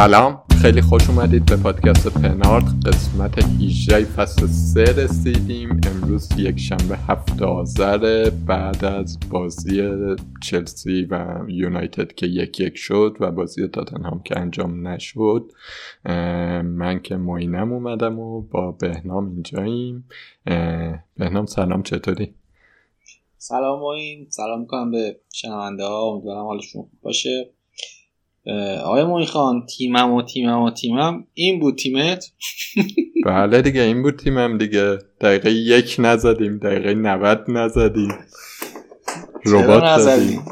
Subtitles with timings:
[0.00, 0.42] سلام.
[0.62, 2.64] خیلی خوش اومدید به پادکست پنارد.
[2.86, 5.80] قسمت 18 فصل 3 رسیدیم.
[5.86, 8.30] امروز یک شنبه هفته آذر.
[8.46, 9.90] بعد از بازی
[10.42, 15.52] چلسی و یونایتد که یک یک شد و بازی تاتنهام که انجام نشد
[16.64, 20.04] من که موینم اومدم و با بهنام اینجاییم.
[21.16, 22.34] بهنام سلام چطوری؟
[23.38, 26.02] سلام موین سلام می‌کنم به شنونده ها.
[26.02, 27.50] امیدوارم حالشون باشه.
[28.84, 31.26] آقای موی خان تیمم و تیمم و تیمم.
[31.34, 32.32] این بود تیمت؟
[33.26, 34.98] بله دیگه این بود تیمم دیگه.
[35.20, 38.14] دقیقه یک نزدیم دقیقه 90 نزدیم.
[39.46, 40.44] ربات نزدیم؟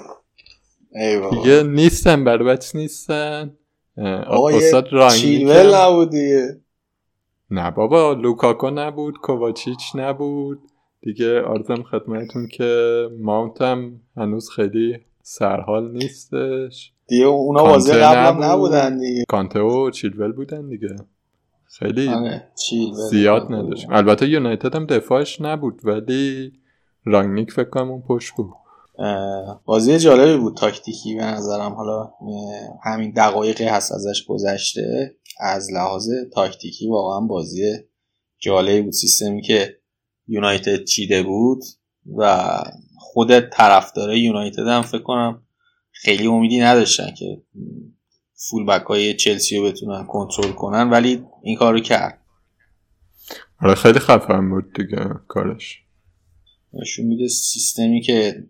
[1.31, 3.57] دیگه نیستن بر بچه نیستن.
[3.97, 6.61] استاد رانگی نبود دیگه.
[7.51, 10.59] نه بابا لوکاکو نبود کوواچیچ نبود.
[11.03, 16.93] دیگه آرزم خدمتون که ماونتم هنوز خیلی سرحال نیستش.
[17.09, 19.25] دیگه اونا بازی قبل نبودن دیگه.
[19.29, 20.97] کانته و چیلول بودن دیگه.
[21.79, 22.49] خیلی آره،
[23.11, 26.53] زیاد نداشتیم البته یونایتد هم دفاعش نبود ولی
[27.05, 28.51] رانگنیک فکر کنم اون پشت بود.
[29.65, 31.73] بازی جالبی بود تاکتیکی به نظرم.
[31.73, 32.13] حالا
[32.85, 35.17] همین دقایقی هست ازش گذشته.
[35.41, 37.73] از لحاظ تاکتیکی واقعا بازی
[38.39, 38.93] جالبی بود.
[38.93, 39.79] سیستمی که
[40.27, 41.63] یونایتد چیده بود
[42.17, 42.47] و
[42.99, 45.43] خود طرفدار یونایتد هم فکر کنم
[46.03, 47.43] خیلی امیدی نداشتن که
[48.49, 52.21] فول بک های چلسی رو بتونن کنترل کنن ولی این کار رو کرد.
[53.61, 55.83] آره خیلی خفن بود دیگه کارش.
[56.73, 58.47] نشون میده سیستمی که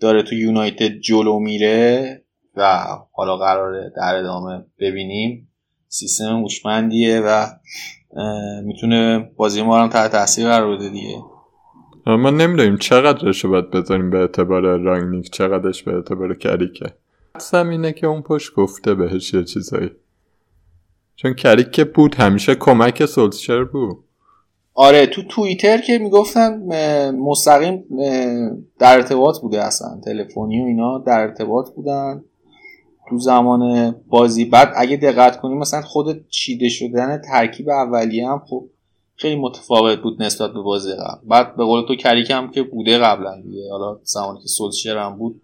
[0.00, 2.24] داره تو یونایتد جلو میره
[2.56, 5.52] و حالا قراره در ادامه ببینیم.
[5.88, 7.46] سیستم هوشمندیه و
[8.64, 11.22] می‌تونه بازی ما رو تحت تاثیر قرار بده دیگه.
[12.06, 16.86] ما نمی‌دونیم چقدرش رو باید بذاریم به اعتبار رانگنیک چقدرش به اعتبار کریکه.
[17.34, 19.90] حدسم اینه که اون پشت گفته بهش یه چیزایی.
[21.16, 24.04] چون کریک بود همیشه کمک سولشر بود.
[24.74, 26.62] آره تو توییتر که می‌گفتن
[27.12, 27.84] مستقیم
[28.78, 30.00] در ارتباط بوده اصلا.
[30.04, 32.24] تلفنی و اینا در ارتباط بودن.
[33.08, 38.64] تو زمان بازی بعد اگه دقت کنیم مثلا خود چیده شدن ترکیب اولیه هم خب
[39.20, 41.28] خیلی متفاوت بود نسبت به بازی قبل.
[41.28, 43.70] بعد به قول تو کریک هم که بوده قبلا دیگه.
[43.70, 45.42] حالا زمانی که سولشر هم بود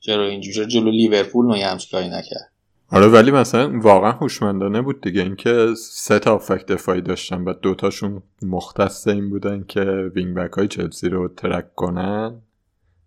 [0.00, 2.52] چرا اینجوری جلو لیورپول نوعی همچین کاری نکرد؟
[2.92, 5.22] آره ولی مثلا واقعا هوشمندانه بود دیگه.
[5.22, 10.68] اینکه سه تا هافبک دفاعی داشتن و دوتاشون مختص این بودن که wing back های
[10.68, 12.42] چلسی رو track کنن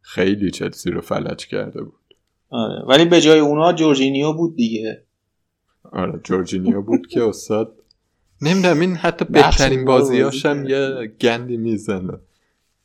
[0.02, 2.16] خیلی چلسی رو فلج کرده بود.
[2.50, 5.04] آره ولی به جای اونا جورجینیو بود دیگه.
[5.92, 7.81] آره جورجینیو بود که استاد
[8.42, 12.14] نمی‌دونم این حتی بهترین بازیاش هم یه گندی می‌زنه.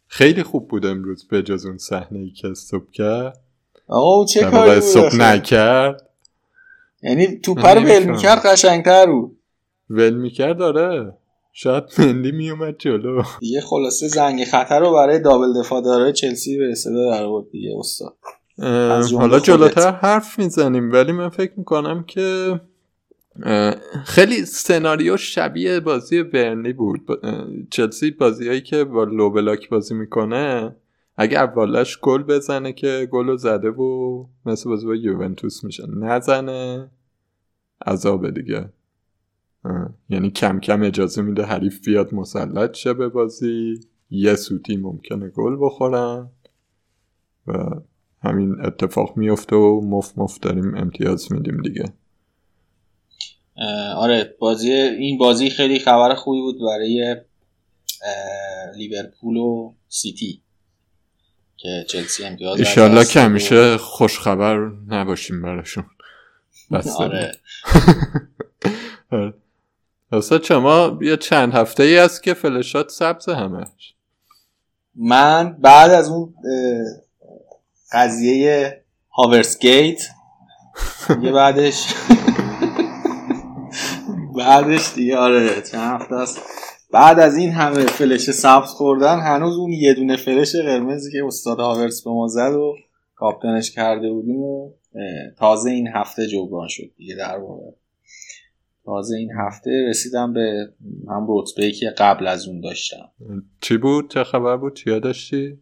[0.08, 3.40] خیلی خوب بود امروز به جز اون صحنه ای که استوب کرد.
[3.88, 6.08] آقا چه کاری بود نکرد.
[7.02, 9.38] یعنی تو پر ول می‌کرد قشنگتر بود.
[9.90, 11.12] ول می‌کرد داره
[11.52, 13.22] شاید مندی میومد جلو.
[13.40, 17.70] یه خلاصه زنگ خطر رو برای دابل دفاع داره چلسی به صدا در بود دیگه
[17.78, 18.16] استاد.
[19.18, 22.60] حالا جلوتر حرف می‌زنیم ولی من فکر می‌کنم که
[24.04, 27.00] خیلی سناریو شبیه بازی برنی بود.
[27.70, 30.76] چلسی بازیهایی که با لو بلاک بازی می‌کنه
[31.16, 35.86] اگه اولش گل بزنه که گل زده و مثل بازی با یوونتوس میشه.
[35.86, 36.90] نزنه
[37.86, 38.68] عذابه دیگه.
[40.08, 43.80] یعنی کم کم اجازه میده حریف بیاد مسلط شه به بازی.
[44.10, 46.30] یه سوتی ممکنه گل بخورن.
[47.46, 47.52] و
[48.22, 51.92] همین اتفاق میفته و مف مف داریم امتیاز میدیم دیگه.
[53.96, 57.16] آره بازی این بازی خیلی خبر خوبی بود برای
[58.76, 60.42] لیورپول و سیتی
[61.56, 65.84] که چلسی امتیاز ایشالله که همیشه خوش خبر نباشیم براشون.
[66.98, 67.38] آره.
[70.12, 73.94] اصلا شما یه چند هفته ای است که فلشات سبز همش
[74.94, 76.34] من بعد از اون
[77.92, 80.02] قضیه هاورس گیت
[81.08, 81.86] دیگه بعدش
[84.36, 86.40] بعدش دیگه آره چند هفته است.
[86.92, 91.58] بعد از این همه فلش سبز خوردن هنوز اون یه دونه فلش قرمزی که استاد
[91.60, 92.74] هاورس به ما زد و
[93.14, 94.70] کاپتنش کرده بودیم و
[95.38, 97.70] تازه این هفته جبران شد دیگه در واقع.
[98.84, 100.68] تازه این هفته رسیدم به
[101.08, 103.10] هم رتبه که قبل از اون داشتم.
[103.60, 105.58] چی بود؟ چه خبر بود؟ چیا داشتی؟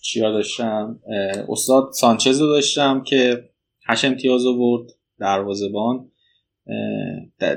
[0.00, 1.00] چیا داشتم؟
[1.48, 3.48] استاد سانچز رو داشتم که
[3.86, 4.90] هشت امتیاز آورد
[5.20, 6.10] دروازبان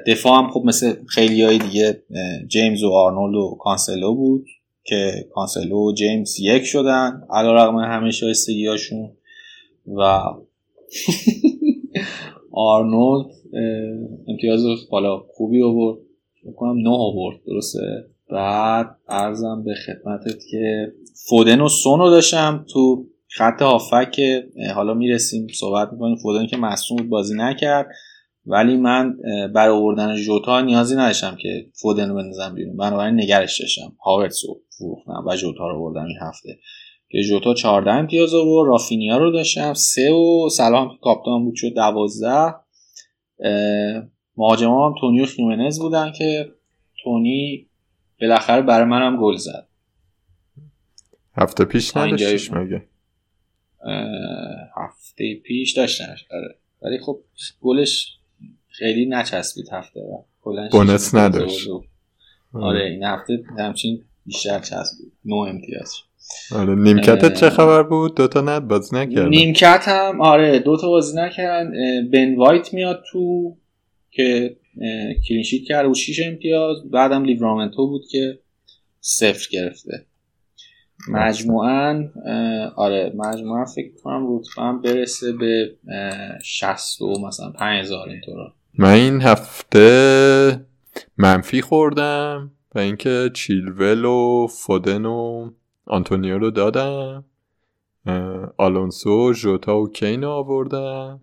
[0.08, 2.04] دفاع هم خب مثل خیلی های دیگه
[2.48, 4.46] جیمز و آرنولد و کانسلو بود
[4.84, 7.24] که کانسلو و جیمز یک شدن.
[7.30, 9.12] علی‌رغم همه شایستگی هاشون
[9.88, 10.02] و
[12.52, 13.26] آرنولد
[14.28, 15.98] امتیاز بالا خوبی آورد.
[16.46, 20.94] فکر کنم نه آورد درسته؟ بعد عرضم به خدمتت که
[21.28, 24.22] فودن و سون رو داشتم تو خط هافک
[24.76, 26.16] حالا می‌رسیم صحبت می‌کنیم.
[26.16, 27.88] فودن که مصوم بازی نکرد.
[28.46, 29.18] ولی من
[29.54, 32.78] برای آوردن جوتا نیازی نداشتم که فودن رو بندازم بیرون.
[32.78, 33.96] بنابراین نگرش داشتم.
[34.06, 36.60] هاورتس رو فروختم و جوتا رو آوردم این هفته.
[37.10, 39.74] که جوتا 14 امتیاز و رافینیا رو داشتم.
[39.74, 42.54] سه و سلام کاپتان بود شد 12
[44.38, 46.52] مهاجم هم تونی و خیمنز بودن که
[47.04, 47.68] تونی
[48.22, 49.68] بالاخره برای منم گل زد.
[51.38, 52.88] هفته پیش نداشتیش مگه؟
[54.78, 56.26] هفته پیش داشتنش.
[56.32, 56.56] آره.
[56.82, 57.20] ولی خب
[57.62, 58.18] گلش
[58.82, 60.02] خیلی نچسبید هفته
[60.72, 61.68] بونس نداشت.
[62.54, 65.12] آره این هفته همچین بیشتر چسبید.
[65.26, 65.94] نو امتیاز
[66.56, 71.72] آره نیمکت چه خبر بود؟ دوتا ند بازی نکرد نیمکت هم آره دوتا بازی نکردن.
[72.14, 73.56] بن وایت میاد تو
[74.12, 74.58] که
[75.28, 76.78] clean sheet کرده و 6 امتیاز.
[76.92, 78.40] بعدم لیورامنتو بود که
[79.02, 80.06] صفر گرفته.
[81.10, 82.10] مجموعا
[82.76, 85.76] آره مجموعا فکر کنم رتبه برسه به
[86.44, 90.66] 60 و مثلا 5000 اینطورا من این هفته
[91.18, 95.50] منفی خوردم و اینکه چیلول و فودن و
[95.86, 97.26] آنتونیو رو دادم.
[98.58, 101.22] آلونسو ژوتا و کین آوردم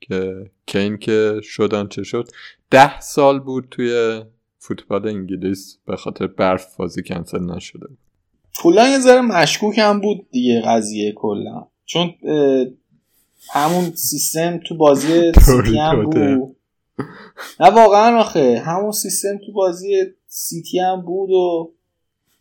[0.00, 2.28] که کین که شدن چه شد.
[2.70, 4.22] ده سال بود توی
[4.58, 7.86] فوتبال انگلیس به خاطر برف بازی کنسل نشده.
[8.62, 11.66] کلا یه ذره مشکوک هم بود دیگه قضیه کلا.
[11.84, 12.14] چون
[13.52, 16.56] همون سیستم تو بازی سیتی هم بود.
[17.60, 21.72] نه واقعا آخه همون سیستم تو بازی سیتی هم بود و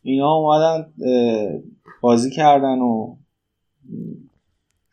[0.04, 0.94] اینا اومدن
[2.02, 3.16] بازی کردن و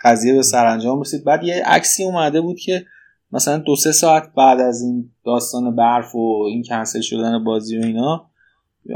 [0.05, 1.25] قضیه به سرانجام رسید.
[1.25, 2.87] بعد یه عکسی اومده بود که
[3.33, 7.83] مثلا دو سه ساعت بعد از این داستان برف و این کنسل شدن بازی و
[7.83, 8.31] اینا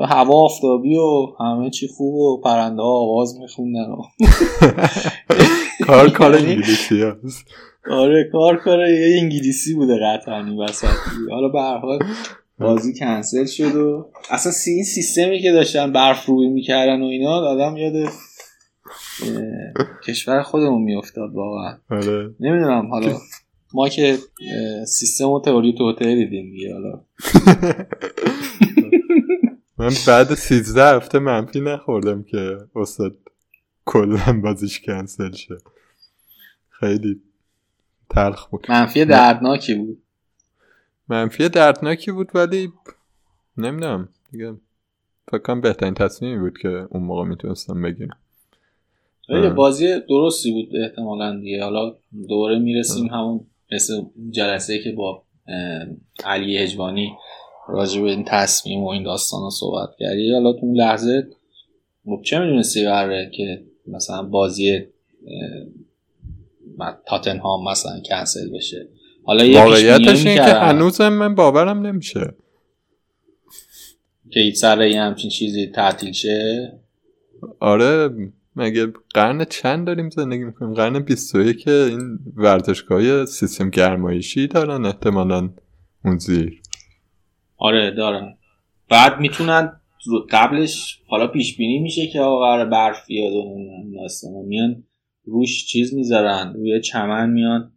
[0.09, 4.03] هوا آفتابی و همه چی خوب و پرنده ها آواز میخوندن و
[5.87, 7.45] کار کار انگلیسی هست.
[7.91, 10.97] آره کار کار یه انگلیسی بوده قطعا این وسط.
[11.31, 11.99] حالا به هر حال
[12.59, 17.31] بازی کنسل شد و اصلا سی این سیستمی که داشتن برف روی می‌کردن و اینا
[17.31, 18.13] آدم یاد
[20.05, 21.79] کشور خودمون میافتاد واقعا.
[21.91, 22.35] آره.
[22.41, 23.19] نمی‌دونم حالا
[23.75, 24.19] ما که
[24.87, 27.01] سیستم و تئوری توته دیدیم دیگه حالا.
[29.79, 33.17] من بعد سیزده هفته منفی نخوردم که استاد
[33.85, 35.63] کلا بازیش کنسل شد.
[36.71, 37.21] خیلی
[38.11, 38.67] تلخ بود.
[38.69, 40.03] منفی دردناکی بود.
[41.09, 42.73] منفی دردناکی بود ولی
[43.57, 44.09] نمی‌دونم.
[44.33, 44.55] دیگه
[45.31, 48.17] فکر کنم بهترین تصمیمی بود که اون موقع می‌تونستم بگیرم.
[49.29, 51.65] یه بازی درستی بود احتمالا دیگه.
[51.65, 51.97] حالا
[52.29, 55.23] دوره می‌رسیم همون مثل جلسه که با
[56.25, 57.13] علی هجوانی
[57.69, 60.33] راجع به این تصمیم و این داستان رو صحبت کردی.
[60.33, 61.29] حالا تو اون لحظه
[62.05, 64.87] خب چه می‌دونستی قراره که مثلا بازی
[67.07, 68.89] تاتنهام مثلا کنسل بشه.
[69.25, 72.35] حالا یه واقعیتش این که هنوزم من باورم نمیشه.
[74.31, 76.73] که سر یه همچین چیزی تعطیل شه؟
[77.61, 78.11] آره
[78.57, 85.51] مگه قرن چند داریم زندگی می‌کنیم؟ قرن 21 که این ورزشگاه سیستم گرمایشی دارن احتمالا
[86.05, 86.63] اون زیر.
[87.57, 88.35] آره دارن.
[88.89, 89.81] بعد می‌تونن
[90.31, 94.85] قبلش حالا پیش بینی میشه که آقا قرار برف بیاد و میان.
[95.31, 97.73] روش چیز می‌ذارن روی چمن میان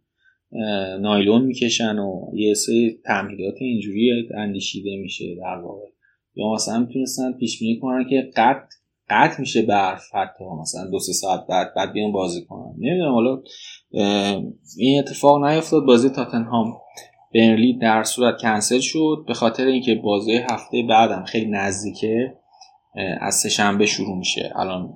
[1.00, 5.86] نایلون می‌کشن و یه سری تمهیدات اینجوری اندیشیده میشه در واقع.
[6.34, 8.66] یا مثلا می‌تونستن پیش بینی کنن که قطع
[9.10, 12.74] قطع میشه برف حتی مثلا دو سه ساعت بعد بعد بیان بازی کنن.
[12.78, 13.42] نمی‌دونم حالا
[14.78, 15.86] این اتفاق نیفتاد.
[15.86, 16.72] بازی تاتنهام
[17.34, 19.24] برنلی در صورت کنسل شد.
[19.26, 22.34] به خاطر اینکه بازی هفته بعدم خیلی نزدیکه.
[23.20, 24.52] از سه شنبه شروع میشه.
[24.56, 24.94] الان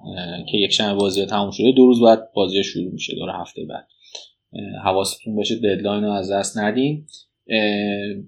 [0.50, 3.87] که یک شنبه بازی تموم شده دو روز بعد بازی شروع میشه دور هفته بعد.
[4.85, 7.07] حواستون باشه ددلاین رو از دست ندیم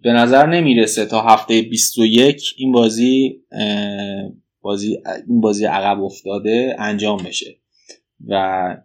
[0.03, 3.43] به نظر نمی‌رسه تا هفته 21 این بازی
[4.61, 4.97] بازی
[5.29, 7.57] این بازی عقب افتاده انجام بشه.
[8.29, 8.35] و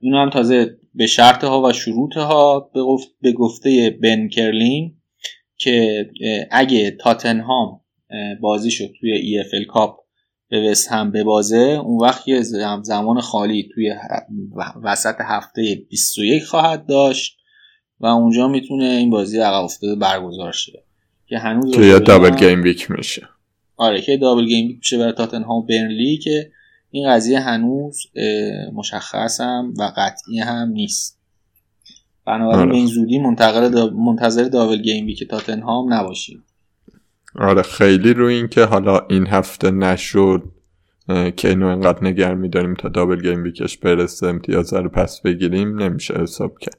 [0.01, 2.71] اینو هم تازه به شرط ها و شروط ها
[3.21, 4.95] به گفته بن کرلین
[5.57, 6.09] که
[6.51, 7.81] اگه تاتنهام
[8.41, 10.02] بازیشو توی EFL Cup
[10.53, 12.41] به وستهم ببازه اون وقت یه
[12.81, 13.95] زمان خالی توی
[14.83, 17.37] وسط هفته 21 خواهد داشت
[17.99, 20.83] و اونجا می‌تونه این بازی عقب افتاده برگزار شه.
[21.27, 23.29] که هنوز که یا double game week میشه.
[23.77, 26.51] آره که double game week میشه برای تاتنهام برنلی که
[26.91, 27.99] این قضیه هنوز
[28.73, 31.19] مشخص هم و قطعی هم نیست.
[32.25, 32.71] بنابراین آره.
[32.71, 33.19] به این زودی
[33.95, 36.43] منتظر دابل گیم ویک تاتنهام نباشیم.
[37.35, 40.43] آره خیلی رو این که حالا این هفته نشد
[41.07, 46.13] که اینو انقدر نگر میداریم تا دابل گیم ویکش برسه امتیاز رو پس بگیریم نمیشه
[46.13, 46.77] حساب کرد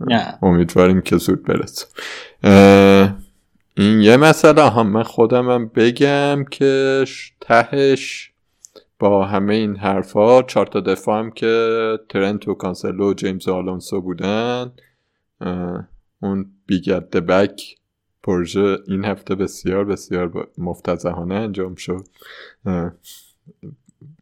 [0.00, 0.38] نه.
[0.42, 1.86] امیدواریم که زود برسه
[3.76, 7.04] این یه مسئله هم من خودمم بگم که
[7.40, 8.30] تهش
[8.98, 14.00] با همه این حرفا چهار تا دفاع هم که ترنت و کانسلو و جیمز آلونسو
[14.00, 14.72] بودن
[16.22, 17.76] اون big at the back
[18.24, 22.06] پروژه این هفته بسیار بسیار مفتضحانه انجام شد.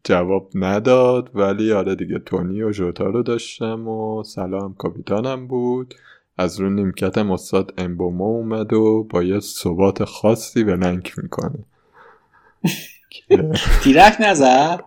[0.03, 5.93] جواب نداد ولی آره دیگه تونی و جوتا رو داشتم و صلاح کاپیتانم بود.
[6.37, 11.59] از رو نیمکتم استاد امبومو اومد و با یه ثبات خاصی blank می‌کنه.
[13.83, 14.83] تیرک نزد؟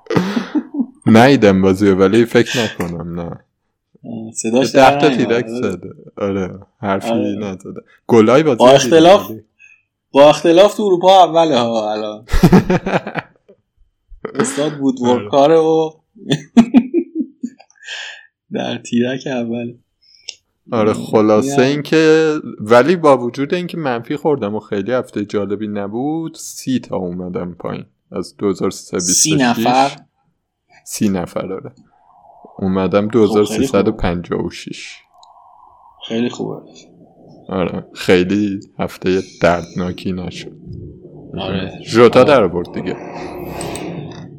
[1.06, 3.45] نیدم بازی ولی فکر نکنم نه.
[4.34, 5.90] صداش ده تا تیرک زده.
[6.16, 7.34] آره حرفی آره.
[7.34, 7.80] نزده.
[8.06, 9.30] گلای بازی با اختلاف؟
[10.10, 12.25] با اختلاف تو اروپا اوله ها الان.
[14.34, 15.90] استاد بود ورکاره و
[18.54, 19.75] در تیرک اول.
[20.72, 26.78] آره خلاصه اینکه ولی با وجود اینکه منفی خوردم و خیلی هفته جالبی نبود سی
[26.78, 27.84] تا اومدم پایین.
[28.12, 29.90] از 2026 سی نفر؟
[30.84, 31.72] سی نفر آره.
[32.58, 34.98] اومدم 2356
[36.08, 36.56] خیلی خوبه
[37.48, 40.52] آره خیلی هفته دردناکی نشد.
[41.38, 41.80] آره.
[41.82, 42.96] جوتا در برد دیگه.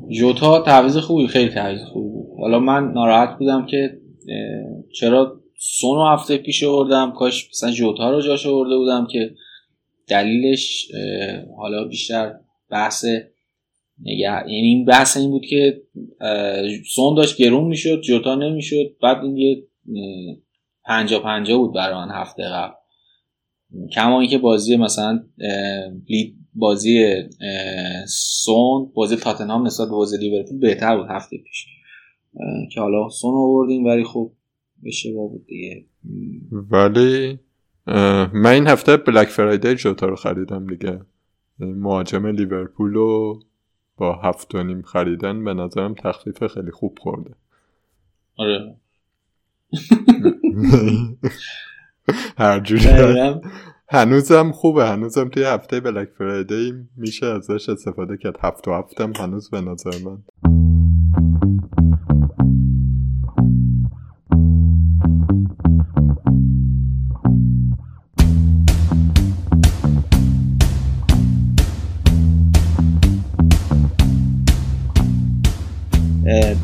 [0.10, 2.28] جوتا تعویض خوبی خیلی تعویض خوبی بود.
[2.40, 3.98] حالا من ناراحت بودم که
[4.94, 9.36] چرا سونو هفته پیش آوردم؟ کاش مثلا جوتا رو جاش آورده بودم که
[10.08, 10.92] دلیلش
[11.58, 12.36] حالا بیشتر
[12.70, 13.06] بحث
[14.04, 15.82] یعنی این بحث این بود که
[16.90, 18.96] سون داشت گرون می‌شد جوتا نمی‌شد.
[19.04, 19.64] بعد این یه
[20.86, 22.74] پنجا پنجا بود برای من هفته قبل.
[23.94, 25.24] کما اینکه بازی مثلا
[26.54, 27.14] بازی
[28.08, 31.66] سون بازی تاتنهام نسبت به بازی لیورپول بهتر بود هفته پیش.
[32.74, 34.32] که حالا سون آوردیم ولی خب
[34.86, 35.86] اشتباه بود دیگه.
[36.52, 37.40] ولی
[38.34, 41.00] من این هفته بلک فرایدی جوتا رو خریدم دیگه.
[41.60, 43.40] مهاجم لیورپول رو
[43.98, 47.32] با هفت و نیم خریدن به نظرم تخفیف خیلی خوب خورده.
[48.38, 48.76] آره.
[52.38, 52.88] هر جوری
[53.90, 54.86] هنوزم خوبه.
[54.86, 58.38] هنوزم توی هفته بلک فرایدی میشه ازش استفاده کرد.
[58.42, 60.24] هفت و هفتم هنوز به نظر من.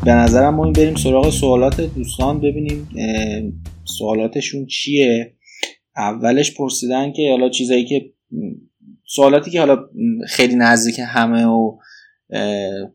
[0.04, 2.88] به نظرم ما بریم سراغ سوالات دوستان ببینیم
[3.84, 5.34] سوالاتشون چیه.
[5.96, 8.12] اولش پرسیدن که حالا چیزایی که
[9.06, 9.78] سوالاتی که حالا
[10.28, 11.76] خیلی نزدیک همه و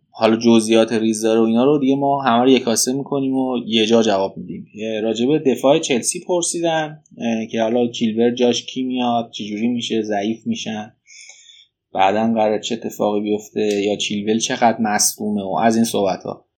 [0.10, 3.86] حالا جزئیات ریز داره و اینا رو دیگه ما همه رو یکاسه می‌کنیم و یه
[3.86, 4.66] جا جواب میدیم.
[5.04, 7.04] راجبه دفاع چلسی پرسیدن
[7.52, 10.94] که حالا چیلور جاش کی میاد چجوری میشه ضعیف میشن
[11.94, 16.49] بعدا قرار چه اتفاقی بیفته یا چیلول چقدر مصدومه و از این صحبت ها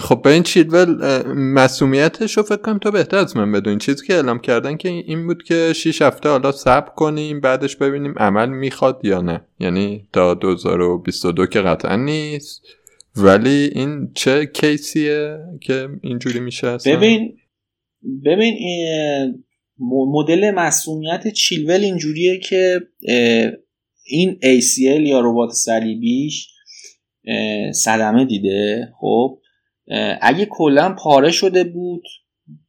[0.00, 4.14] خب به این چیلول مسئولیتش رو فکر کنم تو بهتر از من بدون چیزی که
[4.14, 9.00] اعلام کردن که این بود که 6 هفته حالا صبر کنیم بعدش ببینیم عمل می‌خواد
[9.04, 9.40] یا نه.
[9.60, 12.62] یعنی تا 2022 که قطعا نیست.
[13.16, 17.36] ولی این چه کیسیه که اینجوری میشه اصلا؟ ببین
[18.24, 18.54] ببین
[20.12, 22.80] مدل مسئولیت چیلول اینجوریه که
[24.04, 26.48] این ACL یا رباط صلیبیش
[27.72, 29.38] صدمه دیده خب؟
[30.20, 32.02] اگه کلا پاره شده بود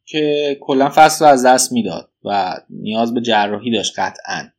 [0.06, 4.50] که کلا فصل رو از دست می‌داد و نیاز به جراحی داشت قطعا.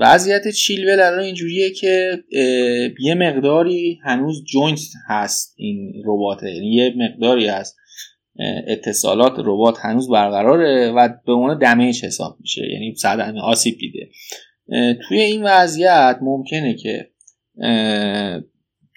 [0.00, 2.24] وضعیت چیلول الان اینجوریه که
[3.00, 7.76] یه مقداری هنوز joint هست این رباط یعنی یه مقداری هست
[8.66, 14.08] اتصالات رباط هنوز برقراره و به عنوان damage حساب میشه یعنی صد آسیب دیده
[15.08, 17.10] توی این وضعیت ممکنه که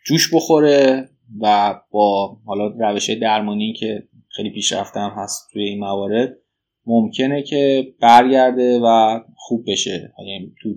[0.06, 4.04] جوش بخوره و با حالا روش درمانی که
[4.36, 6.38] خیلی پیشرفته هم هست توی این موارد
[6.86, 10.14] ممکنه که برگرده و خوب بشه.
[10.28, 10.70] یعنی تو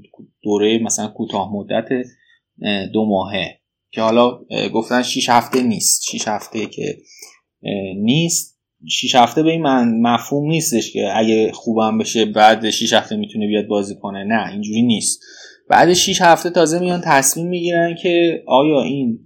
[0.43, 1.89] دوره مثلا کوتاه مدت
[2.93, 3.61] دو ماهه.
[3.91, 4.39] که حالا
[4.75, 6.03] گفتن 6 هفته نیست.
[6.03, 6.97] 6 هفته که
[7.97, 8.61] نیست.
[8.89, 9.63] 6 هفته به این
[10.03, 14.25] مفهوم نیستش که اگه خوبم بشه بعد 6 هفته می‌تونه بیاد بازی کنه.
[14.25, 15.21] نه اینجوری نیست.
[15.69, 19.24] بعد 6 هفته تازه میان تصمیم می‌گیرن که آیا این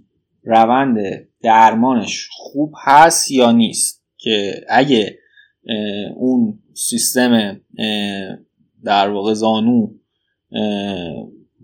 [0.49, 0.97] روند
[1.41, 5.19] درمانش خوب هست یا نیست که اگه
[6.15, 7.61] اون سیستم
[8.83, 9.87] در واقع زانو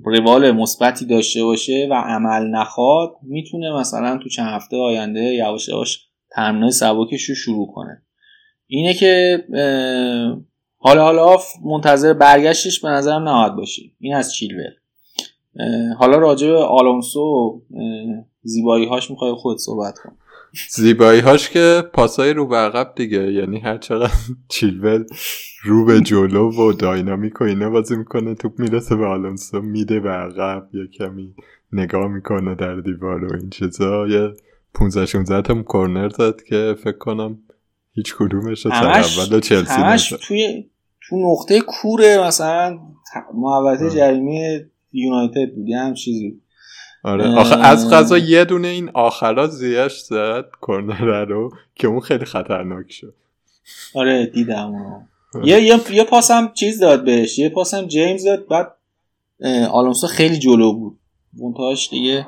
[0.06, 6.08] روال مثبتی داشته باشه و عمل نخواد می‌تونه مثلا تو چند هفته آینده یواش یواش
[6.32, 8.02] تمرینای سبکش رو شروع کنه.
[8.68, 9.44] اینه که
[10.78, 13.94] حالا حالا منتظر برگشتش به نظرم نهاد باشی.
[14.00, 14.72] این از چیلول
[15.98, 17.62] حالا راجع به آلونسو
[18.46, 20.12] زیبایی هاش می‌خوای خود صحبت کن.
[20.70, 24.14] زیبایی هاش که پاسای رو به عقب دیگه یعنی هر چقدر
[24.48, 25.06] چیلول
[25.64, 30.10] رو به جلو و داینامیک و اینا بازی می‌کنه توپ می‌رسه به آلونسو میده به
[30.10, 31.36] عقب یه کمی
[31.72, 34.08] نگاه می‌کنه در دیوار و این چیزا.
[34.08, 34.34] یه
[34.74, 37.40] 15 16 تا کورنر زد که فکر کنم
[37.92, 40.70] هیچ کدومش اول چلسی توی
[41.10, 42.80] تو نقطه کوره مثلا
[43.34, 46.42] محوطه جریمه یونایتد بود هم چیزی
[47.06, 47.36] آره.
[47.36, 52.92] آخه از غذا یه دونه این آخرا زیش زد کورنر رو که اون خیلی خطرناک
[52.92, 53.14] شد.
[53.96, 54.74] آره دیدم
[55.44, 58.76] یه یه یه پاسم چیز داد بهش یه پاسم جیمز داد بعد
[59.72, 61.00] آلونسو خیلی جلو بود.
[61.34, 62.28] منتهاش دیگه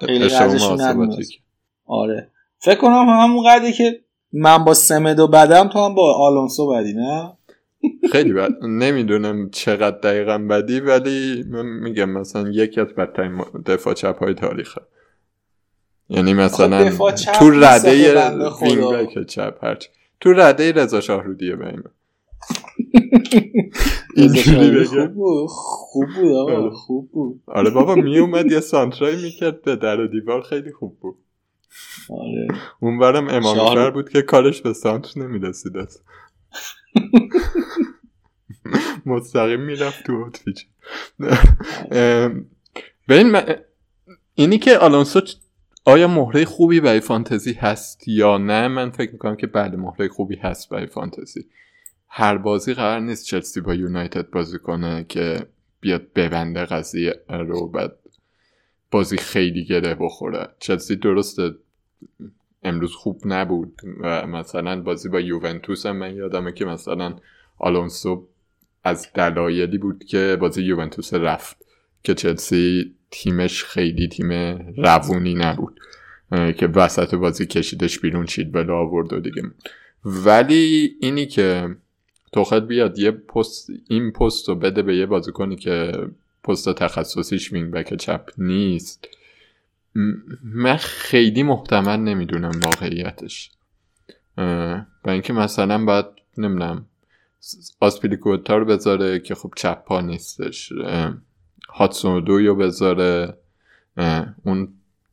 [0.00, 0.28] خیلی
[1.86, 2.30] آره.
[2.58, 4.00] فکر کنم همون قدری که
[4.32, 7.32] من با سمدو بدم تو هم با آلونسو بدی نه؟
[8.12, 8.50] خیلی بد.
[8.62, 14.80] نمی‌دونم چقدر دقیقا بدی ولی من میگم مثلا یکی از بدترین دفاع چپ های تاریخه.
[16.08, 16.90] یعنی مثلا
[17.38, 18.20] تو رده
[18.62, 19.86] وینگ چپ هرچ
[20.20, 21.82] تو رده رضا شاهرودیه به این
[24.16, 26.70] اینجوری خوب بود خوب بود آره.
[26.70, 27.42] خوب بود.
[27.46, 31.16] آره بابا می اومد یه سانترای می‌کرد به در دیوار خیلی خوب بود.
[32.10, 32.48] آره.
[32.80, 35.72] اون برم امام بود که کارش به سانتر نمی‌رسید
[39.06, 40.66] مستقیم می‌رفت تو اوتفیچ
[43.08, 43.36] این
[44.34, 45.20] اینی که آلونسو
[45.84, 50.36] آیا مهره خوبی برای فانتزی هست یا نه؟ من فکر می‌کنم که بله مهره خوبی
[50.36, 51.44] هست برای فانتزی.
[52.08, 55.46] هر بازی قرار نیست چلسی با یونایتد بازی کنه که
[55.80, 57.92] بیاد ببنده قضیه رو بعد
[58.90, 60.48] بازی خیلی گره بخوره.
[60.58, 61.54] چلسی درسته
[62.62, 63.80] امروز خوب نبود.
[64.00, 67.16] و مثلا بازی با یوونتوس هم من یادمه که مثلا
[67.58, 68.28] آلونسو
[68.84, 71.56] از دلایلی بود که بازی یوونتوس رفت
[72.02, 74.32] که چلسی تیمش خیلی تیم
[74.76, 75.80] روونی نبود
[76.30, 79.42] که وسط بازی کشیدش بیرون چید بلا آورد و دیگه.
[80.04, 81.76] ولی اینی که
[82.32, 85.92] توخل بیاد یه پست این پست رو بده به یه بازیکنی که
[86.44, 89.08] پست تخصصیش وینگ بک چپ نیست.
[90.42, 93.50] من خیلی محتمل نمی‌دونم واقعیتش.
[95.04, 96.06] و اینکه مثلا باید
[96.38, 96.86] نمی‌دونم
[97.80, 100.72] آسپیلیکوتا رو بذاره که خب چپ پا نیستش
[101.68, 103.36] هاتسون رو بذاره.
[104.44, 104.68] اون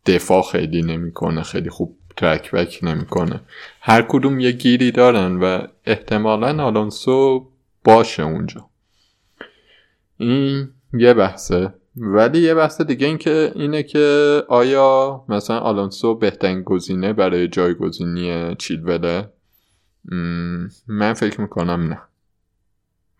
[0.05, 3.41] دفاع خیلی نمی‌کنه خیلی خوب ترک بک نمی‌کنه.
[3.81, 7.47] هر کدوم یه گیری دارن و احتمالا آلونسو
[7.83, 8.69] باشه اونجا.
[10.17, 11.73] این یه بحثه.
[12.01, 13.99] ولی یه بحث دیگه این که اینه که
[14.47, 19.33] آیا مثلا آلونسو بهترین گزینه برای جایگزینی چیلوله؟
[20.87, 22.01] من فکر می‌کنم نه.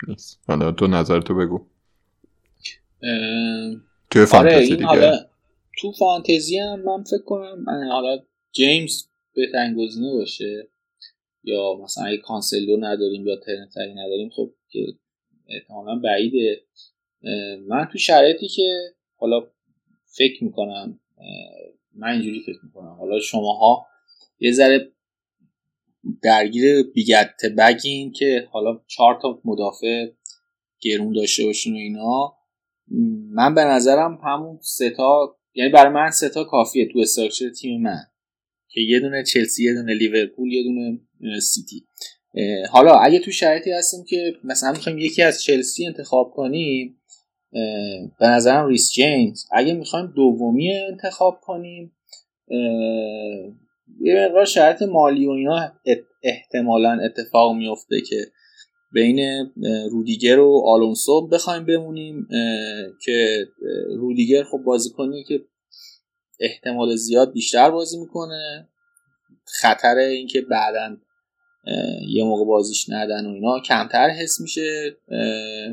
[0.08, 0.40] نیست.
[0.48, 1.66] حالا تو نظرتو بگو.
[4.10, 5.12] تو فانتزی دیگه.
[5.82, 8.20] تو فانتزی هم من فکر کنم حالا
[8.52, 9.04] جیمز
[9.36, 10.70] بهترین گزینه باشه.
[11.44, 14.80] یا مثلا اگه کانسلو نداریم یا ترنتری نداریم خب که
[15.50, 16.62] احتمالا بعیده.
[17.68, 19.48] من تو شرایطی که حالا
[20.06, 21.00] فکر می‌کنم
[21.96, 22.96] من اینجوری فکر می‌کنم.
[23.00, 23.86] حالا شماها
[24.40, 24.92] یه ذره
[26.22, 30.08] درگیر بیگت بگین که حالا چهار تا مدافع
[30.80, 32.36] گرون داشته باشین و اینا.
[33.32, 37.82] من به نظرم همون سه تا یعنی برای من سه تا کافیه تو structure تیم
[37.82, 38.02] من
[38.68, 41.86] که یه دونه چلسی یه دونه لیورپول یه دونه سیتی.
[42.72, 46.99] حالا اگه تو شرایطی هستیم که مثلا می‌خوایم یکی از چلسی انتخاب کنیم
[48.20, 49.46] به نظرم ریس جیمز.
[49.52, 51.96] اگه می‌خوایم دومی انتخاب کنیم
[54.02, 55.72] یه مقدار شرط مالی و اینا
[56.24, 58.26] احتمالا اتفاق میفته که
[58.94, 59.50] بین
[59.92, 62.28] رودیگر و آلونسو بخوایم بمونیم
[63.06, 63.48] که
[63.98, 65.42] رودیگر خب بازیکنی که
[66.40, 68.70] احتمال زیاد بیشتر بازی می‌کنه.
[69.46, 70.98] خطر اینکه بعدا
[72.08, 74.98] یه موقع بازیش ندن و اینا کمتر حس میشه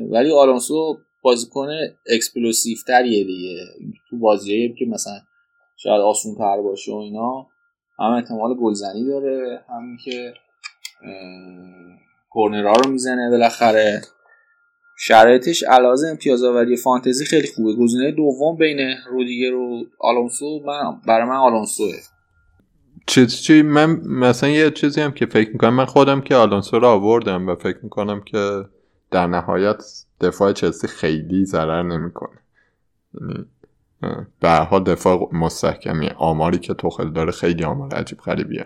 [0.09, 1.67] ولی آلونسو بازیکن
[2.09, 3.57] explosive تریه دیگه.
[4.09, 5.19] تو بازیایی که مثلا
[5.77, 7.47] شاید آسون تر باشه و اینا
[7.99, 10.33] هم احتمال گلزنی داره همین که
[12.29, 14.01] کورنرها رو می‌زنه بالاخره.
[14.99, 17.73] شرایطش علاوه امتیاز آوری فانتزی خیلی خوبه.
[17.75, 21.93] گزینه دوم بین رودیگر و آلونسو من برای من آلونسوه.
[23.07, 26.87] چیز چی من مثلا یه چیزی هم که فکر می‌کنم من خودم که آلونسو رو
[26.87, 28.63] آوردم و فکر می‌کنم که
[29.11, 29.83] در نهایت
[30.21, 32.39] دفاع چلسی خیلی ضرر نمی‌کنه.
[33.21, 33.45] یعنی
[34.39, 38.65] به حال دفاع مستحکمی آماری که توخل داره خیلی آمار عجیب غریبیه.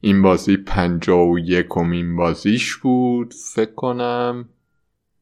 [0.00, 3.34] این بازی پنجا و یکمین بازیش بود.
[3.54, 4.48] فکر کنم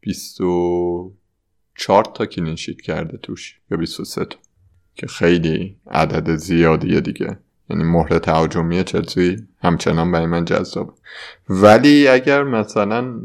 [0.01, 1.13] بیست و
[1.77, 4.39] چهار تا کلینشیت کرده توش یا بیست و سه تا
[4.95, 7.39] که خیلی عدد زیادیه دیگه.
[7.71, 10.95] یعنی مهر تهاجمی چلسی همچنان برای من جذاب.
[11.49, 13.21] ولی اگر مثلا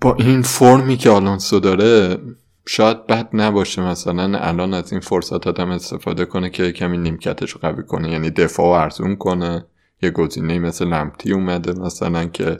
[0.00, 2.18] با این فرمی که آلونسو داره
[2.66, 7.60] شاید بد نباشه مثلا الان از این فرصت آدم استفاده کنه که کمی نیمکتش رو
[7.60, 9.64] قوی کنه یعنی دفاع و ارزون کنه.
[10.02, 12.56] یه گزینه مثل لمپتی اومده مثلا که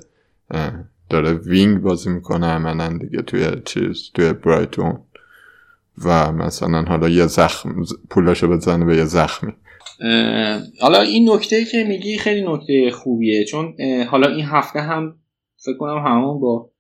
[1.11, 4.99] داره وینگ بازی می‌کنه عملا دیگه توی چیز توی برایتون.
[6.05, 9.53] و مثلا حالا یه زخم پولاشو بزنه به یه زخمی.
[10.81, 13.75] حالا این نکته که میگی خیلی نکته خوبیه چون
[14.11, 15.15] حالا این هفته هم
[15.65, 16.71] فکر کنم همون با